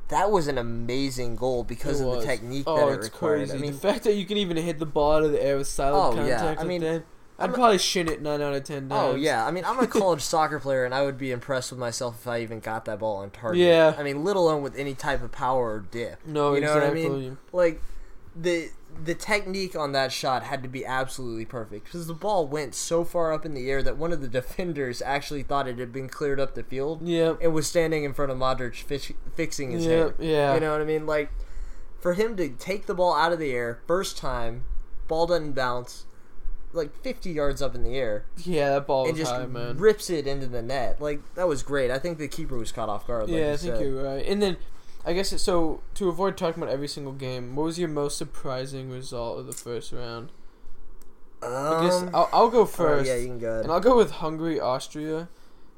[0.10, 2.26] That was an amazing goal because It of was.
[2.26, 3.38] the technique oh, that it it's required.
[3.48, 3.54] crazy.
[3.54, 5.58] I mean, the fact that you can even hit the ball out of the air
[5.58, 6.38] with silent Oh, yeah.
[6.38, 6.60] contact.
[6.60, 7.04] I like mean, that,
[7.42, 9.14] I'd I'm a- probably shin it nine out of ten oh, times.
[9.14, 9.46] oh yeah.
[9.46, 12.28] I mean, I'm a college soccer player, and I would be impressed with myself if
[12.28, 13.60] I even got that ball on target.
[13.60, 13.96] Yeah.
[13.98, 16.26] I mean, let alone with any type of power or dip.
[16.26, 17.04] No, you know exactly.
[17.04, 17.38] what I mean?
[17.52, 17.82] Like
[18.36, 18.70] the
[19.04, 23.04] the technique on that shot had to be absolutely perfect because the ball went so
[23.06, 26.10] far up in the air that one of the defenders actually thought it had been
[26.10, 27.00] cleared up the field.
[27.08, 30.28] Yeah, and was standing in front of Modric fish, fixing his Yep, head.
[30.28, 30.54] yeah.
[30.54, 31.06] You know what I mean?
[31.06, 31.32] Like,
[32.00, 34.66] for him to take the ball out of the air, first time,
[35.08, 36.06] ball doesn't bounce,
[36.74, 39.78] like 50 yards up in the air, Yeah, that ball and just high, man.
[39.78, 41.02] rips it into the net.
[41.02, 41.92] Like, that was great.
[41.92, 43.24] I think the keeper was caught off guard.
[43.30, 43.82] Like yeah, I think said.
[43.86, 44.26] you're right.
[44.26, 44.58] And then,
[45.06, 45.82] I guess it, so.
[45.96, 49.54] To avoid talking about every single game, what was your most surprising result of the
[49.54, 50.30] first round?
[51.44, 53.64] I guess Um, I'll, I'll go oh, first, yeah, you can go ahead.
[53.64, 55.28] and I'll go with Hungary Austria.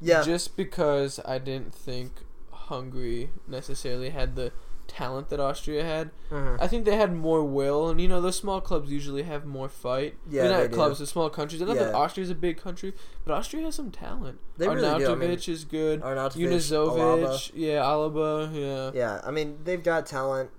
[0.01, 0.21] yeah.
[0.23, 2.11] Just because I didn't think
[2.51, 4.51] Hungary necessarily had the
[4.95, 6.11] talent that Austria had.
[6.31, 6.57] Mhm.
[6.59, 9.67] I think they had more will, and you know those small clubs usually have more
[9.69, 10.15] fight.
[10.29, 10.73] Yeah, I mean, not they do.
[10.75, 11.61] clubs, the small countries.
[11.61, 12.93] I Not that Austria is a big country,
[13.25, 14.39] but Austria has some talent.
[14.57, 14.87] They really do.
[14.87, 16.01] I Arnautovic mean, is good.
[16.01, 17.51] Arnautovic, Junuzovic, Alaba.
[17.55, 18.91] yeah, Alaba, yeah.
[18.93, 20.49] Yeah, I mean, they've got talent.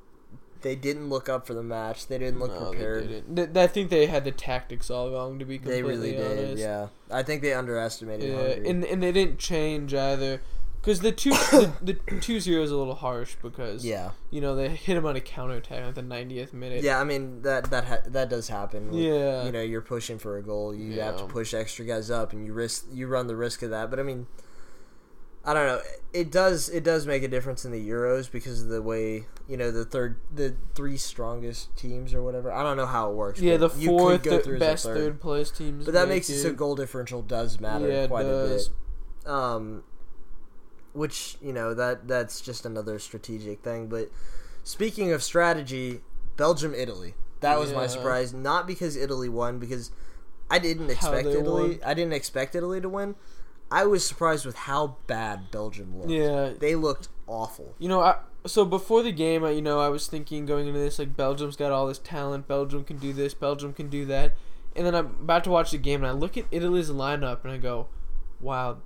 [0.63, 2.07] They didn't look up for the match.
[2.07, 3.05] They didn't look No, prepared.
[3.09, 3.57] they didn't.
[3.57, 5.39] I think they had the tactics all wrong.
[5.39, 6.63] To be They completely really did, honest.
[6.63, 6.87] yeah.
[7.11, 8.69] I think they underestimated Yeah, Hungary.
[8.71, 10.41] and and they didn't change either.
[10.85, 14.55] Because the two the, the two zero is a little harsh because yeah, you know
[14.55, 16.83] they hit him on a counter attack at the 90th minute.
[16.85, 17.01] yeah.
[17.01, 18.93] I mean that that ha- that does happen.
[18.93, 19.45] Yeah.
[19.47, 20.75] you know, you're pushing for a goal.
[20.75, 21.29] You have to Yeah.
[21.31, 23.89] push extra guys up, and you risk you run the risk of that.
[23.89, 24.27] But I mean,
[25.45, 25.81] I don't know.
[26.13, 29.57] It does it does make a difference in the Euros because of the way you
[29.57, 32.53] know the third the three strongest teams or whatever.
[32.53, 33.41] I don't know how it works.
[33.41, 35.21] Yeah, the but you fourth go th- through as a best third.
[35.21, 35.85] place teams.
[35.87, 38.67] But that make makes it so goal differential does matter Yeah, it quite does.
[38.67, 38.71] a
[39.25, 39.31] bit.
[39.31, 39.83] Um,
[40.95, 43.89] which you know that that's just another strategic thing.
[43.89, 44.11] But
[44.63, 46.01] speaking of strategy,
[46.37, 48.33] Belgium Italy that was my surprise.
[48.33, 49.91] Not because Italy won, because
[50.51, 51.71] I didn't expect Italy.
[51.71, 51.81] won.
[51.85, 53.17] I didn't expect Italy to win.
[53.71, 56.11] I was surprised with how bad Belgium looked.
[56.11, 57.75] Yeah, They looked awful.
[57.79, 60.79] you know, I, so before the game, I, you know, I was thinking going into
[60.79, 62.47] this like Belgium's got all this talent.
[62.49, 63.35] Belgium can do this.
[63.35, 64.33] Belgium can do that.
[64.77, 67.53] And then I'm about to watch the game, and I look at Italy's lineup, and
[67.53, 67.89] I go,
[68.41, 68.79] "Wow,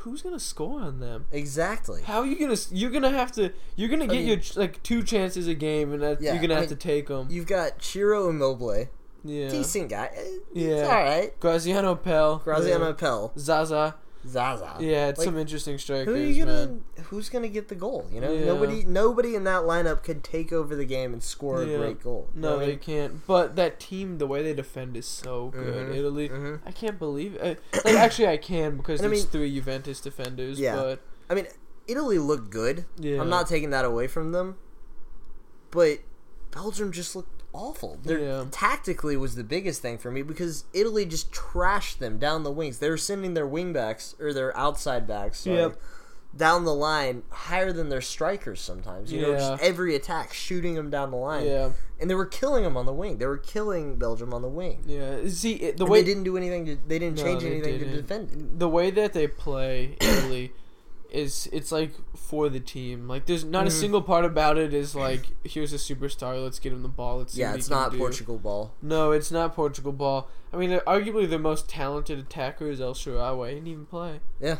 [0.00, 1.26] who's gonna score on them?
[1.32, 2.02] Exactly.
[2.02, 2.56] How are you gonna?
[2.70, 3.52] You're gonna have to.
[3.76, 6.54] You're gonna get mean- your like two chances a game, and that, Yeah, you're gonna
[6.54, 7.28] I have mean, to take them.
[7.30, 8.86] You've got Ciro Immobile,
[9.24, 10.10] Yeah, decent guy.
[10.14, 10.68] Eh, Yeah.
[10.68, 11.40] It's all right.
[11.40, 12.92] Graziano Pell, Graziano yeah.
[12.92, 13.96] Pell, Zaza.
[14.26, 14.76] Zaza.
[14.80, 16.66] Yeah, it's Like, some interesting strikers, Who are you gonna?
[16.66, 16.84] man.
[17.04, 18.06] Who's gonna get the goal?
[18.12, 18.44] You know, Yeah.
[18.44, 18.84] nobody.
[18.84, 21.76] Nobody in that lineup could take over the game and score Yeah.
[21.76, 22.28] a great goal.
[22.34, 23.26] No, they can't.
[23.26, 25.88] But that team, the way they defend is so good.
[25.88, 26.60] Mhm, Italy, mhm.
[26.66, 27.34] I can't believe.
[27.36, 27.60] It.
[27.84, 30.60] Like, actually, I can because And I there's mean- three Juventus defenders.
[30.60, 30.76] Yeah.
[30.76, 31.46] but I mean,
[31.88, 32.84] Italy looked good.
[32.98, 34.56] yeah, I'm not taking that away from them,
[35.70, 35.98] but
[36.50, 37.98] Belgium just looked awful.
[38.02, 38.44] Their Yeah.
[38.50, 42.78] tactically was the biggest thing for me because Italy just trashed them down the wings.
[42.78, 45.76] They were sending their wing backs or their outside backs, sorry, Yep.
[46.36, 49.12] down the line higher than their strikers sometimes.
[49.12, 51.44] You know, just every attack shooting them down the line.
[51.46, 53.18] Yeah, And they were killing them on the wing.
[53.18, 54.84] They were killing Belgium on the wing.
[54.86, 55.18] yeah.
[55.28, 56.64] See, it, the And way they didn't do anything.
[56.66, 57.96] To, they didn't No, change they anything to didn't.
[57.96, 58.30] defend.
[58.32, 58.58] it.
[58.60, 60.52] the way that they play Italy
[61.12, 63.08] is it's like for the team.
[63.08, 63.80] Like there's not a Mhm.
[63.80, 66.42] single part about it is like here's a superstar.
[66.42, 67.18] Let's get him the ball.
[67.18, 67.98] Let's Yeah, it's not do.
[67.98, 68.72] Portugal ball.
[68.82, 70.28] No, it's not Portugal ball.
[70.52, 73.48] I mean, arguably their most talented attacker is El Shaarawy.
[73.48, 74.20] He didn't even play.
[74.40, 74.56] Yeah,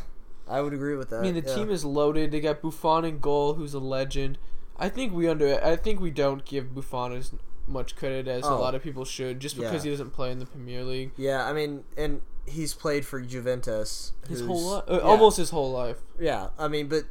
[0.48, 1.20] I would agree with that.
[1.20, 1.54] I mean, the yeah.
[1.54, 2.30] team is loaded.
[2.32, 4.38] They got Buffon in goal, who's a legend.
[4.78, 5.62] I think we under.
[5.64, 7.32] I think we don't give Buffon as
[7.66, 8.58] much credit as a Oh.
[8.60, 9.90] lot of people should, just because Yeah.
[9.90, 14.12] he doesn't play in the Premier League Yeah, I mean, and he's played for Juventus
[14.28, 15.00] his whole life, uh, yeah.
[15.00, 15.98] almost his whole life.
[16.18, 17.04] Yeah, I mean, but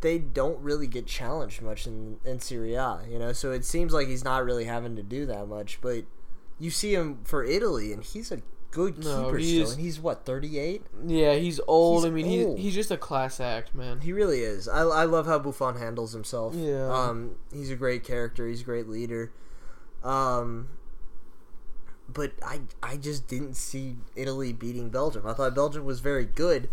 [0.00, 3.32] they don't really get challenged much in in Serie A, you know.
[3.32, 5.80] So it seems like he's not really having to do that much.
[5.80, 6.04] But
[6.58, 10.24] you see him for Italy, and he's a good No, keeper still, and he's what
[10.24, 10.82] thirty eight.
[11.06, 12.04] Yeah, he's old.
[12.04, 12.58] He's I mean, old.
[12.58, 14.00] he's he's just a class act, man.
[14.00, 14.68] He really is.
[14.68, 16.54] I, I love how Buffon handles himself.
[16.54, 16.92] Yeah.
[16.92, 18.46] Um, he's a great character.
[18.46, 19.32] He's a great leader.
[20.02, 20.68] Um,
[22.12, 25.26] but I I just didn't see Italy beating Belgium.
[25.26, 26.68] I thought Belgium was very good,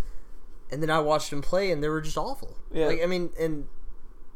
[0.71, 2.57] and then I watched them play, and they were just awful.
[2.71, 2.87] Yeah.
[2.87, 3.67] Like I mean, and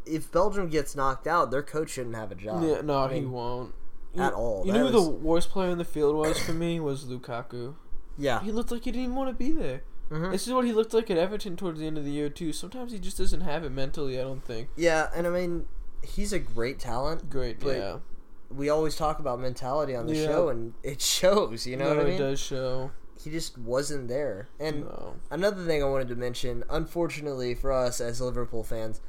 [0.05, 2.63] if Belgium gets knocked out, their coach shouldn't have a job.
[2.63, 3.73] Yeah, no, I he won't.
[4.13, 4.65] You- at all.
[4.65, 7.05] You That know who was- the worst player in the field was for me was
[7.05, 7.75] Lukaku.
[8.17, 8.41] Yeah.
[8.41, 9.83] He looked like he didn't even want to be there.
[10.09, 10.31] Mhm.
[10.31, 12.51] This is what he looked like at Everton towards the end of the year too.
[12.51, 14.19] Sometimes he just doesn't have it mentally.
[14.19, 14.67] I don't think.
[14.75, 15.65] Yeah, and I mean,
[16.03, 17.29] he's a great talent.
[17.29, 17.99] Great, yeah.
[18.55, 20.25] We always talk about mentality on the Yeah.
[20.27, 21.65] show, and it shows.
[21.67, 22.13] You know no, what I mean?
[22.15, 22.91] it does show.
[23.23, 24.49] He just wasn't there.
[24.59, 25.15] And no.
[25.29, 28.99] Another thing I wanted to mention, unfortunately for us as Liverpool fans,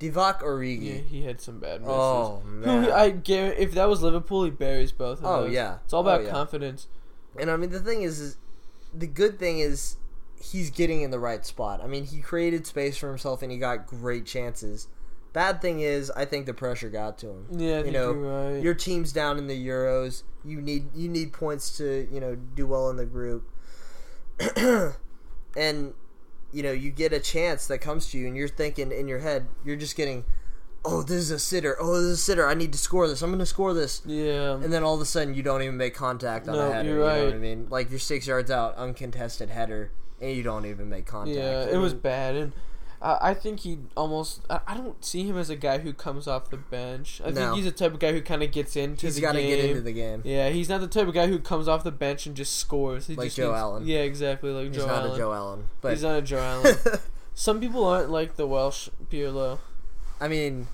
[0.00, 1.06] Divock Yeah, Origi.
[1.06, 1.94] he had some bad misses.
[1.96, 2.90] Oh man!
[2.90, 5.52] I guarantee, if that was Liverpool, he buries both of Oh, those.
[5.52, 5.78] yeah.
[5.84, 6.30] It's all about Oh, yeah.
[6.30, 6.88] confidence.
[7.38, 8.36] and I mean the thing is, is,
[8.92, 9.96] the good thing is
[10.40, 11.80] he's getting in the right spot.
[11.82, 14.88] I mean he created space for himself and he got great chances.
[15.32, 17.46] Bad thing is, I think the pressure got to him.
[17.52, 18.62] Yeah, you know, right.
[18.62, 20.24] your team's down in the Euros.
[20.44, 23.48] You need you need points to you know do well in the group,
[25.56, 25.94] and
[26.52, 29.20] you know you get a chance that comes to you, and you're thinking in your
[29.20, 30.24] head, you're just getting,
[30.84, 31.76] oh, this is a sitter.
[31.80, 32.46] Oh, this is a sitter.
[32.46, 33.22] I need to score this.
[33.22, 34.02] I'm going to score this.
[34.04, 34.54] yeah.
[34.54, 36.88] And then all of a sudden, you don't even make contact on No, a header.
[36.88, 37.34] you're You know what right.
[37.34, 37.66] I mean?
[37.70, 41.36] Like you're six yards out, uncontested header, and you don't even make contact.
[41.38, 42.52] Yeah, I it was bad, and
[43.02, 44.40] I I think he almost.
[44.48, 47.20] I, I don't see him as a guy who comes off the bench.
[47.24, 47.34] I No.
[47.34, 49.34] think he's the type of guy who kind of gets into He's the game.
[49.34, 50.22] He's got to get into the game.
[50.24, 53.08] Yeah, he's not the type of guy who comes off the bench and just scores.
[53.08, 53.86] He Like just Joe needs- Allen.
[53.86, 55.12] Yeah, exactly like He's Joe not Allen.
[55.12, 56.76] a Joe Allen, but He's not a Joe Allen.
[57.34, 59.58] Some people aren't like the Welsh Pirlo.
[60.20, 60.68] I mean,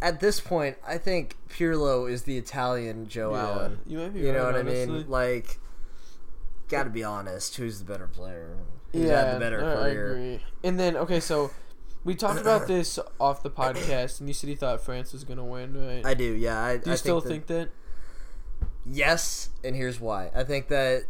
[0.00, 3.78] at this point, I think Pirlo is the Italian Joe Yeah, Allen.
[3.86, 5.08] You might be You right, know what I mean?
[5.08, 5.58] Like,
[6.68, 7.54] got to be honest.
[7.56, 8.56] Who's the better player?
[8.92, 10.40] Who's yeah, had the better I- I agree.
[10.64, 11.50] And then okay, so
[12.04, 15.44] we talked about this off the podcast, and you said you thought France was gonna
[15.44, 16.04] win, right?
[16.04, 16.24] I do.
[16.34, 16.60] Yeah.
[16.62, 18.66] I, Do you I still think, that- think that?
[18.84, 20.30] yes, and here's why.
[20.34, 21.04] I think that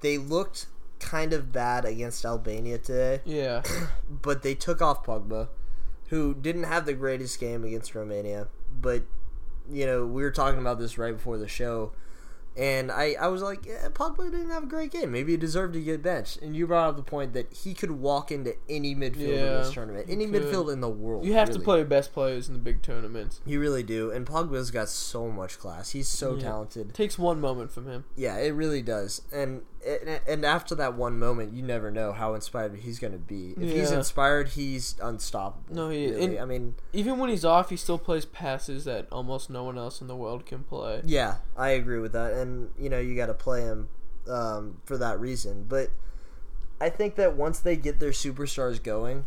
[0.00, 0.66] they looked
[0.98, 3.62] kind of bad against Albania today, Yeah.
[4.10, 5.48] but they took off Pogba,
[6.08, 8.48] who didn't have the greatest game against Romania.
[8.80, 9.02] But
[9.70, 11.92] you know, we were talking about this right before the show.
[12.56, 15.10] And I, I was like, yeah, Pogba didn't have a great game.
[15.12, 16.42] Maybe he deserved to get benched.
[16.42, 19.72] And you brought up the point that he could walk into any midfield in this
[19.72, 20.42] tournament, any could.
[20.42, 21.24] midfield in the world.
[21.24, 23.40] You have to play your best players in the big tournaments.
[23.46, 24.10] You really do.
[24.10, 25.90] And Pogba's got so much class.
[25.90, 26.42] He's so Yeah.
[26.42, 26.92] talented.
[26.94, 28.04] takes one moment from him.
[28.16, 29.22] Yeah, it really does.
[29.32, 33.18] And and, and after that one moment, you never know how inspired he's going to
[33.18, 33.54] be.
[33.60, 35.74] If he's inspired, he's unstoppable.
[35.74, 36.38] No, he- really.
[36.38, 40.00] I mean, Even when he's off, he still plays passes that almost no one else
[40.00, 41.02] in the world can play.
[41.04, 42.32] yeah, I agree with that.
[42.32, 42.41] And
[42.78, 43.88] you know, you got to play him
[44.28, 45.64] um, for that reason.
[45.68, 45.90] But
[46.80, 49.26] I think that once they get their superstars going,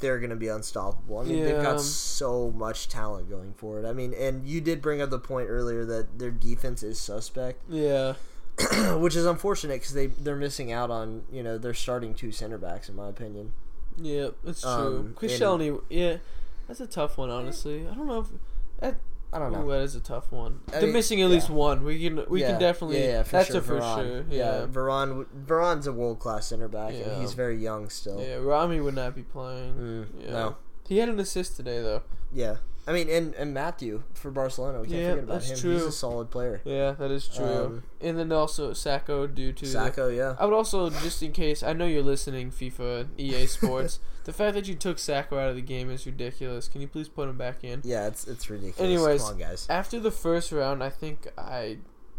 [0.00, 1.18] they're going to be unstoppable.
[1.18, 3.84] I mean, they've got so much talent going forward.
[3.84, 7.62] I mean, and you did bring up the point earlier that their defense is suspect.
[7.68, 8.14] Yeah.
[8.96, 12.58] which is unfortunate because they they're missing out on you know they're starting two center
[12.58, 13.52] backs in my opinion.
[13.96, 14.70] Yeah, that's true.
[14.70, 16.16] Um, Chris and- Shelny, yeah,
[16.66, 17.86] that's a tough one, honestly.
[17.88, 18.26] I don't know
[18.82, 18.94] if
[19.32, 19.68] I don't ooh, know.
[19.68, 20.60] that is a tough one.
[20.68, 21.84] I They're mean, missing at least one.
[21.84, 23.00] We can we yeah, can definitely.
[23.00, 23.96] yeah, yeah for that's sure, a for Varane.
[23.96, 24.24] sure.
[24.30, 24.66] Yeah, Yeah.
[24.66, 27.10] Varane w- a world class center back Yeah.
[27.10, 28.20] and he's very young still.
[28.22, 29.74] Yeah, Rami would not be playing.
[29.74, 30.30] Mm, Yeah.
[30.30, 30.56] No,
[30.88, 32.02] He had an assist today though.
[32.32, 32.56] yeah.
[32.86, 35.58] I mean, and and Mathieu for Barcelona, we can't Yeah, forget about that's him.
[35.58, 35.72] true.
[35.74, 36.62] He's a solid player.
[36.64, 37.44] Yeah, that is true.
[37.44, 40.36] Um, and then also Sakho due to Sakho, yeah.
[40.38, 44.00] I would also, just in case, I know you're listening, FIFA, EA Sports.
[44.28, 46.68] the fact that you took Sakho out of the game is ridiculous.
[46.68, 47.80] Can you please put him back in?
[47.82, 48.78] Yeah, it's it's ridiculous.
[48.78, 49.66] Anyways, on, guys.
[49.70, 51.78] After the first round, I think I,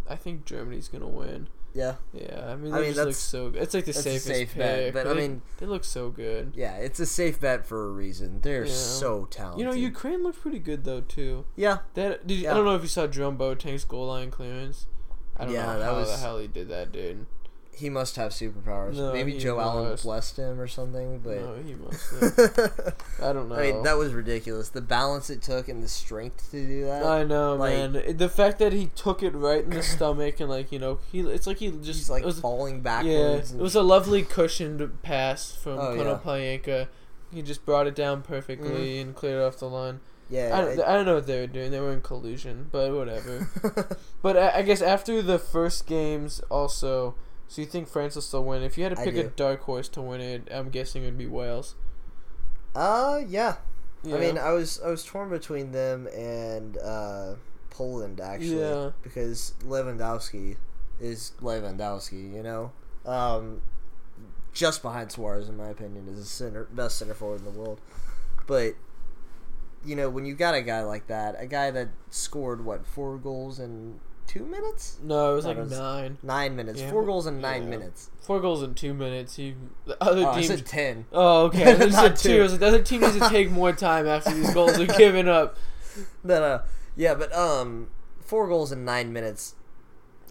[0.10, 1.50] I think Germany's gonna win.
[1.72, 3.50] Yeah, Yeah, I mean, I they mean, just look so.
[3.52, 3.62] good.
[3.62, 6.54] It's like the safest safe bet, pick, but I they- mean- they look so good.
[6.56, 6.78] yeah.
[6.78, 8.42] It's a safe bet for a reason.
[8.42, 8.74] They're Yeah.
[8.74, 9.60] so talented.
[9.60, 11.46] You know, Ukraine looked pretty good though too.
[11.56, 12.52] Yeah, That did you, Yeah.
[12.52, 14.88] I don't know if you saw Jerome Boateng's goal line clearance.
[15.38, 17.28] I don't Yeah, know that how the hell he did that, dude.
[17.72, 18.96] He must have superpowers.
[18.96, 21.38] No, Maybe Joe Allen blessed him or something, but.
[21.38, 22.12] no, he must.
[22.12, 22.96] Have.
[23.22, 23.56] I don't know.
[23.56, 24.70] I mean, that was ridiculous.
[24.70, 27.06] The balance it took and the strength to do that.
[27.06, 28.18] I know, like- man.
[28.18, 31.22] The fact that he took it right in the stomach and like you know, he
[31.22, 33.54] it's like he just like was, falling yeah, backwards.
[33.54, 36.86] it was a lovely cushioned pass from Oh, Kono yeah.
[37.32, 39.08] He just brought it down perfectly mm-hmm.
[39.08, 40.00] and cleared off the line.
[40.30, 40.50] yeah.
[40.58, 41.72] I, don't, I don't know what they were doing.
[41.72, 43.48] They were in collusion, but whatever.
[44.22, 47.16] but I, I guess after the first games, also,
[47.50, 48.64] so you think France will still win?
[48.64, 49.32] If you had to I pick a do.
[49.36, 51.76] dark horse to win it, I'm guessing it would be Wales.
[52.74, 53.58] Uh, yeah.
[54.04, 54.16] Yeah.
[54.16, 57.34] I mean, I was I was torn between them and uh,
[57.70, 58.92] Poland actually, Yeah.
[59.04, 60.56] because Lewandowski
[61.02, 62.34] is Lewandowski.
[62.34, 62.72] You know,
[63.06, 63.62] um,
[64.54, 67.82] just behind Suarez in my opinion is the center best center forward in the world.
[68.48, 68.76] But
[69.84, 73.18] you know, when you got a guy like that, a guy that scored what four
[73.18, 76.92] goals in two minutes, no, it was No, like it was- nine, nine minutes, Yeah,
[76.92, 77.70] four goals in nine yeah.
[77.70, 78.10] minutes.
[78.22, 79.36] four goals in two minutes.
[79.36, 79.56] He
[79.86, 80.48] the other Oh, I teams.
[80.48, 81.06] said ten.
[81.12, 81.74] Oh, okay.
[81.74, 82.30] I Not said two.
[82.36, 82.40] two.
[82.40, 84.86] I was like, the other team needs to take more time after these goals are
[84.86, 85.58] given up.
[86.24, 86.60] But uh,
[86.96, 87.90] yeah, but um,
[88.22, 89.56] four goals in nine minutes.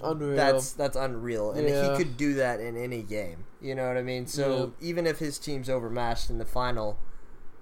[0.02, 0.36] Unreal.
[0.36, 1.90] That's that's unreal, and Yeah.
[1.90, 3.44] he could do that in any game.
[3.60, 4.26] You know what I mean?
[4.28, 6.96] So even if his team's overmatched in the final,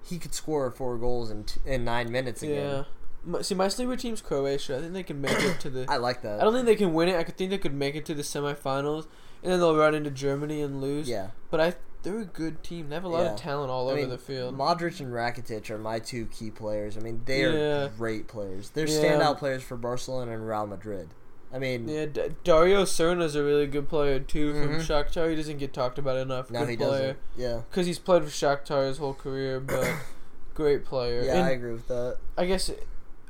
[0.07, 2.49] he could score four goals in t- in nine minutes yeah.
[2.51, 2.85] again.
[3.41, 4.77] See, my sleeper team's Croatia.
[4.77, 5.85] I think they can make it to the.
[5.89, 6.39] I like that.
[6.39, 7.15] I don't think they can win it.
[7.17, 9.07] I could think they could make it to the semifinals,
[9.43, 11.09] and then they'll run into Germany and lose.
[11.09, 11.73] yeah, But I,
[12.03, 12.89] they're a good team.
[12.89, 13.31] They have a lot Yeah.
[13.33, 14.57] of talent all I over mean, the field.
[14.57, 16.95] Modric and Rakitic are my two key players.
[16.97, 17.89] I mean, they are Yeah.
[17.97, 18.69] great players.
[18.69, 19.01] They're Yeah.
[19.19, 21.09] standout players for Barcelona and Real Madrid.
[21.53, 24.81] I mean, yeah, D- Dario Srna's a really good player too from Mhm.
[24.81, 25.29] Shakhtar.
[25.29, 26.51] He doesn't get talked about enough.
[26.51, 26.89] no, good he player.
[26.91, 27.17] doesn't.
[27.37, 29.89] Yeah, because he's played for Shakhtar his whole career, but
[30.53, 31.23] great player.
[31.23, 32.17] yeah, and I agree with that.
[32.37, 32.69] I guess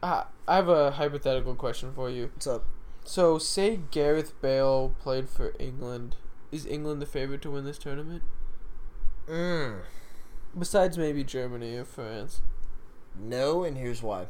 [0.01, 2.29] I I have a hypothetical question for you.
[2.33, 2.63] What's up?
[3.03, 6.15] So, say Gareth Bale played for England.
[6.51, 8.21] Is England the favorite to win this tournament?
[9.27, 9.81] Mm.
[10.57, 12.41] Besides maybe Germany or France.
[13.17, 14.27] No, and here's why.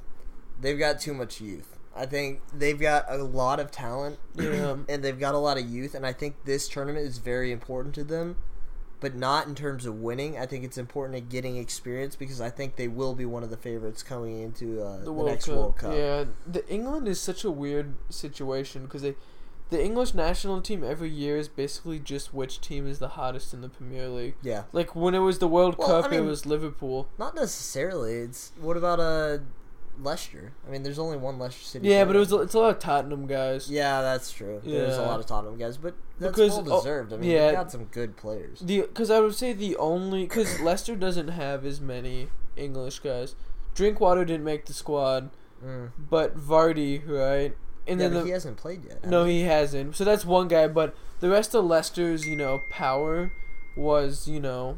[0.60, 1.78] They've got too much youth.
[1.96, 4.78] I think they've got a lot of talent, Yeah.
[4.90, 7.96] and they've got a lot of youth, and I think this tournament is very important
[7.96, 8.38] to them,
[9.00, 10.38] but not in terms of winning.
[10.38, 13.50] I think it's important at getting experience because I think they will be one of
[13.50, 15.56] the favorites coming into uh, the, The World next Cup.
[15.56, 15.94] World Cup.
[15.94, 19.16] Yeah, the England is such a weird situation because they,
[19.70, 23.62] the English national team every year is basically just which team is the hottest in
[23.62, 24.36] the Premier League.
[24.42, 24.64] Yeah.
[24.72, 27.08] Like when it was the World Well, Cup, I it was Liverpool.
[27.20, 28.16] Not necessarily.
[28.16, 29.40] It's what about uh
[30.00, 30.54] Leicester?
[30.68, 31.88] I mean, there's only one Leicester City.
[31.90, 33.70] Yeah, but it was it's a lot of Tottenham guys.
[33.70, 34.62] Yeah, that's true.
[34.64, 37.14] There's a lot of Tottenham guys, but that's Because- well oh, deserved.
[37.14, 37.48] I mean, yeah.
[37.48, 38.60] they've got some good players.
[38.60, 43.36] The because I would say the only because Leicester doesn't have as many English guys.
[43.76, 45.30] Drinkwater didn't make the squad,
[45.64, 45.92] Mm.
[46.10, 47.56] but Vardy, right?
[47.88, 49.06] And yeah, then but the, he hasn't played yet.
[49.06, 49.96] no, he hasn't.
[49.96, 53.32] So that's one guy, but the rest of Leicester's you know power
[53.76, 54.78] was you know.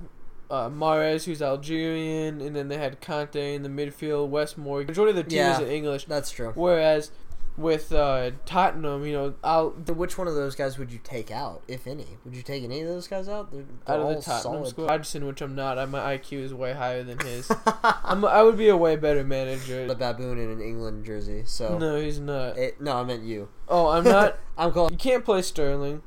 [0.49, 4.29] Uh, Mahrez, who's Algerian, and then they had Kanté in the midfield.
[4.29, 5.53] Westmore, majority of the team Yeah.
[5.53, 6.05] is in English.
[6.05, 6.51] That's true.
[6.55, 7.11] Whereas
[7.55, 11.61] with uh, Tottenham, you know, I'll, which one of those guys would you take out,
[11.67, 12.17] if any?
[12.23, 13.51] Would you take any of those guys out?
[13.51, 16.73] They're, they're out of the Tottenham squad, Hodgson, which I'm not, my IQ is way
[16.73, 17.51] higher than his.
[17.83, 19.85] I'm, I would be a way better manager.
[19.87, 21.43] the baboon in an England jersey.
[21.45, 22.57] So No, he's not.
[22.57, 23.49] It, no, I meant you.
[23.67, 24.39] Oh, I'm not.
[24.57, 24.93] I'm calling.
[24.93, 26.01] You can't play Sterling.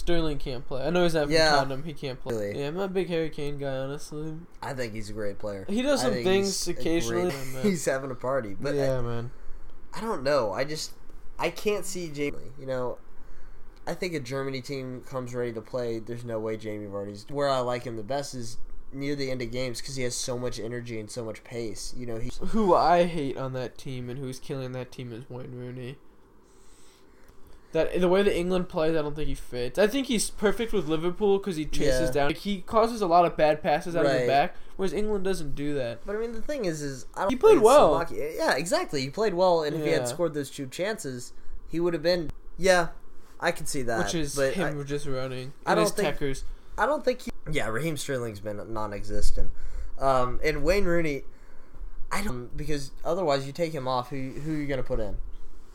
[0.00, 0.82] Sterling can't play.
[0.82, 1.50] I know he's having Yeah.
[1.50, 1.84] Tottenham.
[1.84, 2.34] He can't play.
[2.34, 2.58] Really?
[2.60, 4.32] Yeah, I'm a big Harry Kane guy, honestly.
[4.62, 5.66] I think he's a great player.
[5.68, 7.30] He does some things he's occasionally.
[7.30, 9.30] great- he's having a party, but yeah, I, man.
[9.92, 10.52] I don't know.
[10.52, 10.92] I just
[11.38, 12.38] I can't see Jamie.
[12.58, 12.96] You know,
[13.86, 15.98] I think a Germany team comes ready to play.
[15.98, 18.56] There's no way Jamie Vardy's where I like him the best is
[18.94, 21.92] near the end of games because he has so much energy and so much pace.
[21.94, 25.28] You know, he Who I hate on that team and who's killing that team is
[25.28, 25.98] Wayne Rooney.
[27.72, 29.78] That the way that England plays, I don't think he fits.
[29.78, 32.10] I think he's perfect with Liverpool because he chases Yeah.
[32.12, 32.26] down.
[32.30, 35.54] Like, he causes a lot of bad passes out of the back, whereas England doesn't
[35.54, 36.00] do that.
[36.04, 37.90] But I mean, the thing is, is I don't He played well.
[38.04, 39.02] Slovakia- Yeah, exactly.
[39.02, 41.32] He played well, and if he had scored those two chances,
[41.68, 42.30] he would have been.
[42.58, 42.88] Yeah,
[43.38, 43.98] I can see that.
[44.04, 45.52] which is but him I, just running.
[45.64, 46.20] I don't think-.
[46.76, 47.30] I don't think he.
[47.52, 49.50] Yeah, Raheem Sterling's been non-existent,
[49.98, 51.22] um, and Wayne Rooney.
[52.12, 54.10] I don't because otherwise you take him off.
[54.10, 55.16] Who who are you gonna put in?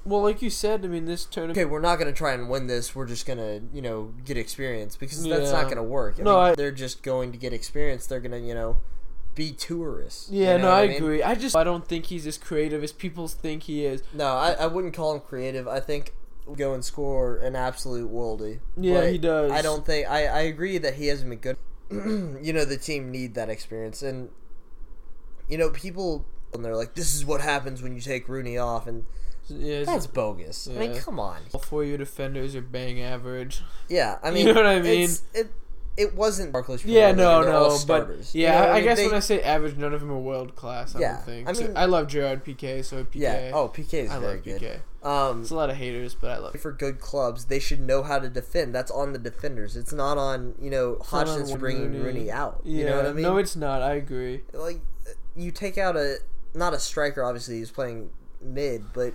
[0.06, 1.58] Well, like you said, I mean, this tournament.
[1.58, 2.96] Okay, we're not gonna try and win this.
[2.96, 6.16] We're just gonna you know get experience because that's not gonna work.
[6.20, 8.06] I No, mean, I- they're just going to get experience.
[8.06, 8.78] They're gonna you know
[9.34, 10.30] be tourists.
[10.32, 10.98] you Yeah, know no, I mean?
[10.98, 11.24] agree.
[11.24, 14.04] I just I don't think he's as creative as people think he is.
[14.14, 15.68] No, I, I wouldn't call him creative.
[15.68, 16.14] I think
[16.56, 18.60] go and score an absolute worldie.
[18.78, 19.52] Yeah, But he does.
[19.52, 21.58] I don't think I, I agree that he hasn't been good.
[22.46, 24.30] you know, the team need that experience and
[25.50, 28.88] you know, people and they're like, This is what happens when you take Rooney off
[28.88, 29.06] and
[29.48, 30.68] Yeah, it's- that's bogus.
[30.68, 31.38] I mean, come on.
[31.54, 33.62] all four of your defenders are bang average.
[33.90, 35.10] Yeah, I mean, You know what I mean?
[35.34, 35.48] It
[35.98, 36.84] it wasn't Barclays.
[36.84, 38.84] Yeah, no, no, but yeah, You know I, mean?
[38.84, 40.94] guess They- when I say average, none of them are world class.
[40.96, 41.48] I Yeah, don't think.
[41.50, 43.16] I mean- I love Gerard Piqué, so PK.
[43.16, 44.82] Yeah, oh PK is I very love good.
[45.04, 46.54] Um It's a lot of haters, but I love.
[46.60, 48.74] for good clubs, they should know how to defend.
[48.76, 49.78] That's on the defenders.
[49.78, 52.00] It's not on you know Hodgson's bringing Rooney.
[52.04, 52.62] Rooney out.
[52.66, 53.24] Yeah, You know what I mean?
[53.24, 53.82] no, it's not.
[53.84, 54.42] I agree.
[54.54, 54.82] like
[55.36, 56.18] you take out a
[56.56, 57.24] not a striker.
[57.24, 58.10] Obviously, he's playing
[58.42, 59.14] mid, but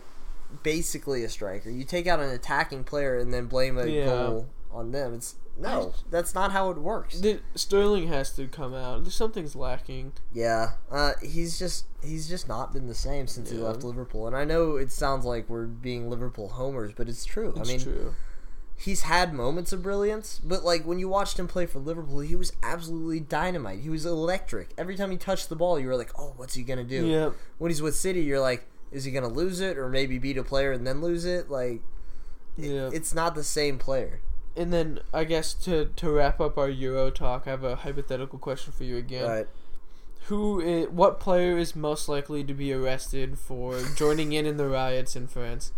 [0.63, 1.71] basically a striker.
[1.71, 4.05] You take out an attacking player and then blame a Yeah.
[4.07, 5.15] goal on them.
[5.15, 7.21] It's No, that's not how it works.
[7.21, 9.03] The, Sterling has to come out.
[9.05, 10.13] There's something's lacking.
[10.33, 14.27] Yeah, uh, he's just he's just not been the same since he left Liverpool.
[14.27, 17.53] And I know it sounds like we're being Liverpool homers, but it's true.
[17.57, 18.15] It's I mean, true.
[18.75, 22.37] he's had moments of brilliance, but like when you watched him play for Liverpool, he
[22.37, 23.81] was absolutely dynamite.
[23.81, 24.71] He was electric.
[24.79, 27.31] Every time he touched the ball, you were like, "Oh, what's he gonna do?" Yeah.
[27.59, 30.45] When he's with City, you're like, "Is he gonna lose it, or maybe beat a
[30.45, 31.81] player and then lose it?" Like,
[32.59, 32.91] it- Yeah.
[32.93, 34.21] it's not the same player.
[34.57, 38.39] And then I guess to to wrap up our Euro talk, I have a hypothetical
[38.39, 39.29] question for you again.
[39.29, 39.49] Right.
[40.25, 44.69] Who is, what player is most likely to be arrested for joining in in the
[44.69, 45.73] riots in France?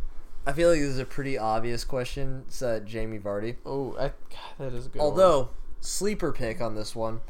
[0.46, 2.44] I feel like this is a pretty obvious question.
[2.48, 3.56] It's uh, Jamie Vardy.
[3.64, 4.12] Oh, I, God,
[4.58, 4.98] that is a good.
[4.98, 5.06] one.
[5.06, 5.50] Although
[5.80, 7.20] sleeper pick on this one,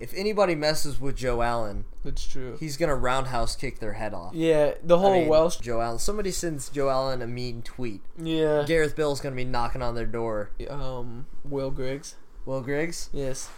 [0.00, 2.56] if anybody messes with Joe Allen, that's true.
[2.58, 4.34] he's gonna roundhouse kick their head off.
[4.34, 5.58] Yeah, the I whole mean, Welsh.
[5.58, 5.98] Joe Allen.
[5.98, 8.02] Somebody sends Joe Allen a mean tweet.
[8.18, 8.64] Yeah.
[8.66, 10.50] Gareth Bale's gonna be knocking on their door.
[10.68, 12.16] Um, Will Griggs.
[12.44, 13.08] Will Griggs.
[13.12, 13.50] Yes.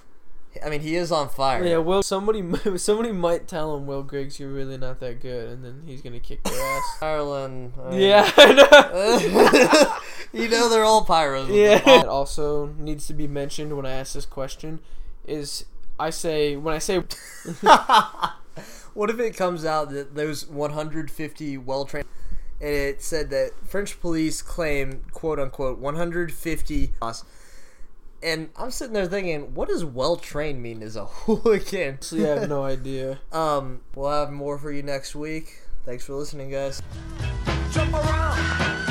[0.64, 1.64] I mean, he is on fire.
[1.64, 1.78] Yeah.
[1.78, 2.42] Will somebody
[2.76, 6.20] somebody might tell him Will Griggs you're really not that good, and then he's gonna
[6.20, 6.84] kick their ass.
[7.02, 7.72] Ireland.
[7.82, 8.30] I yeah.
[8.36, 9.96] I know.
[10.42, 11.48] you know they're all pyros.
[11.48, 12.00] Yeah.
[12.00, 14.80] It also needs to be mentioned when I ask this question
[15.26, 15.64] is
[15.98, 16.98] I say when I say
[18.94, 22.06] what if it comes out that those 150 well trained
[22.60, 26.92] and it said that French police claim quote unquote 150
[28.22, 31.94] and I'm sitting there thinking what does well trained mean as a hooligan?
[31.94, 33.18] Honestly I have no idea.
[33.32, 35.60] um we'll have more for you next week.
[35.84, 36.82] Thanks for listening guys.
[37.70, 38.86] Jump around,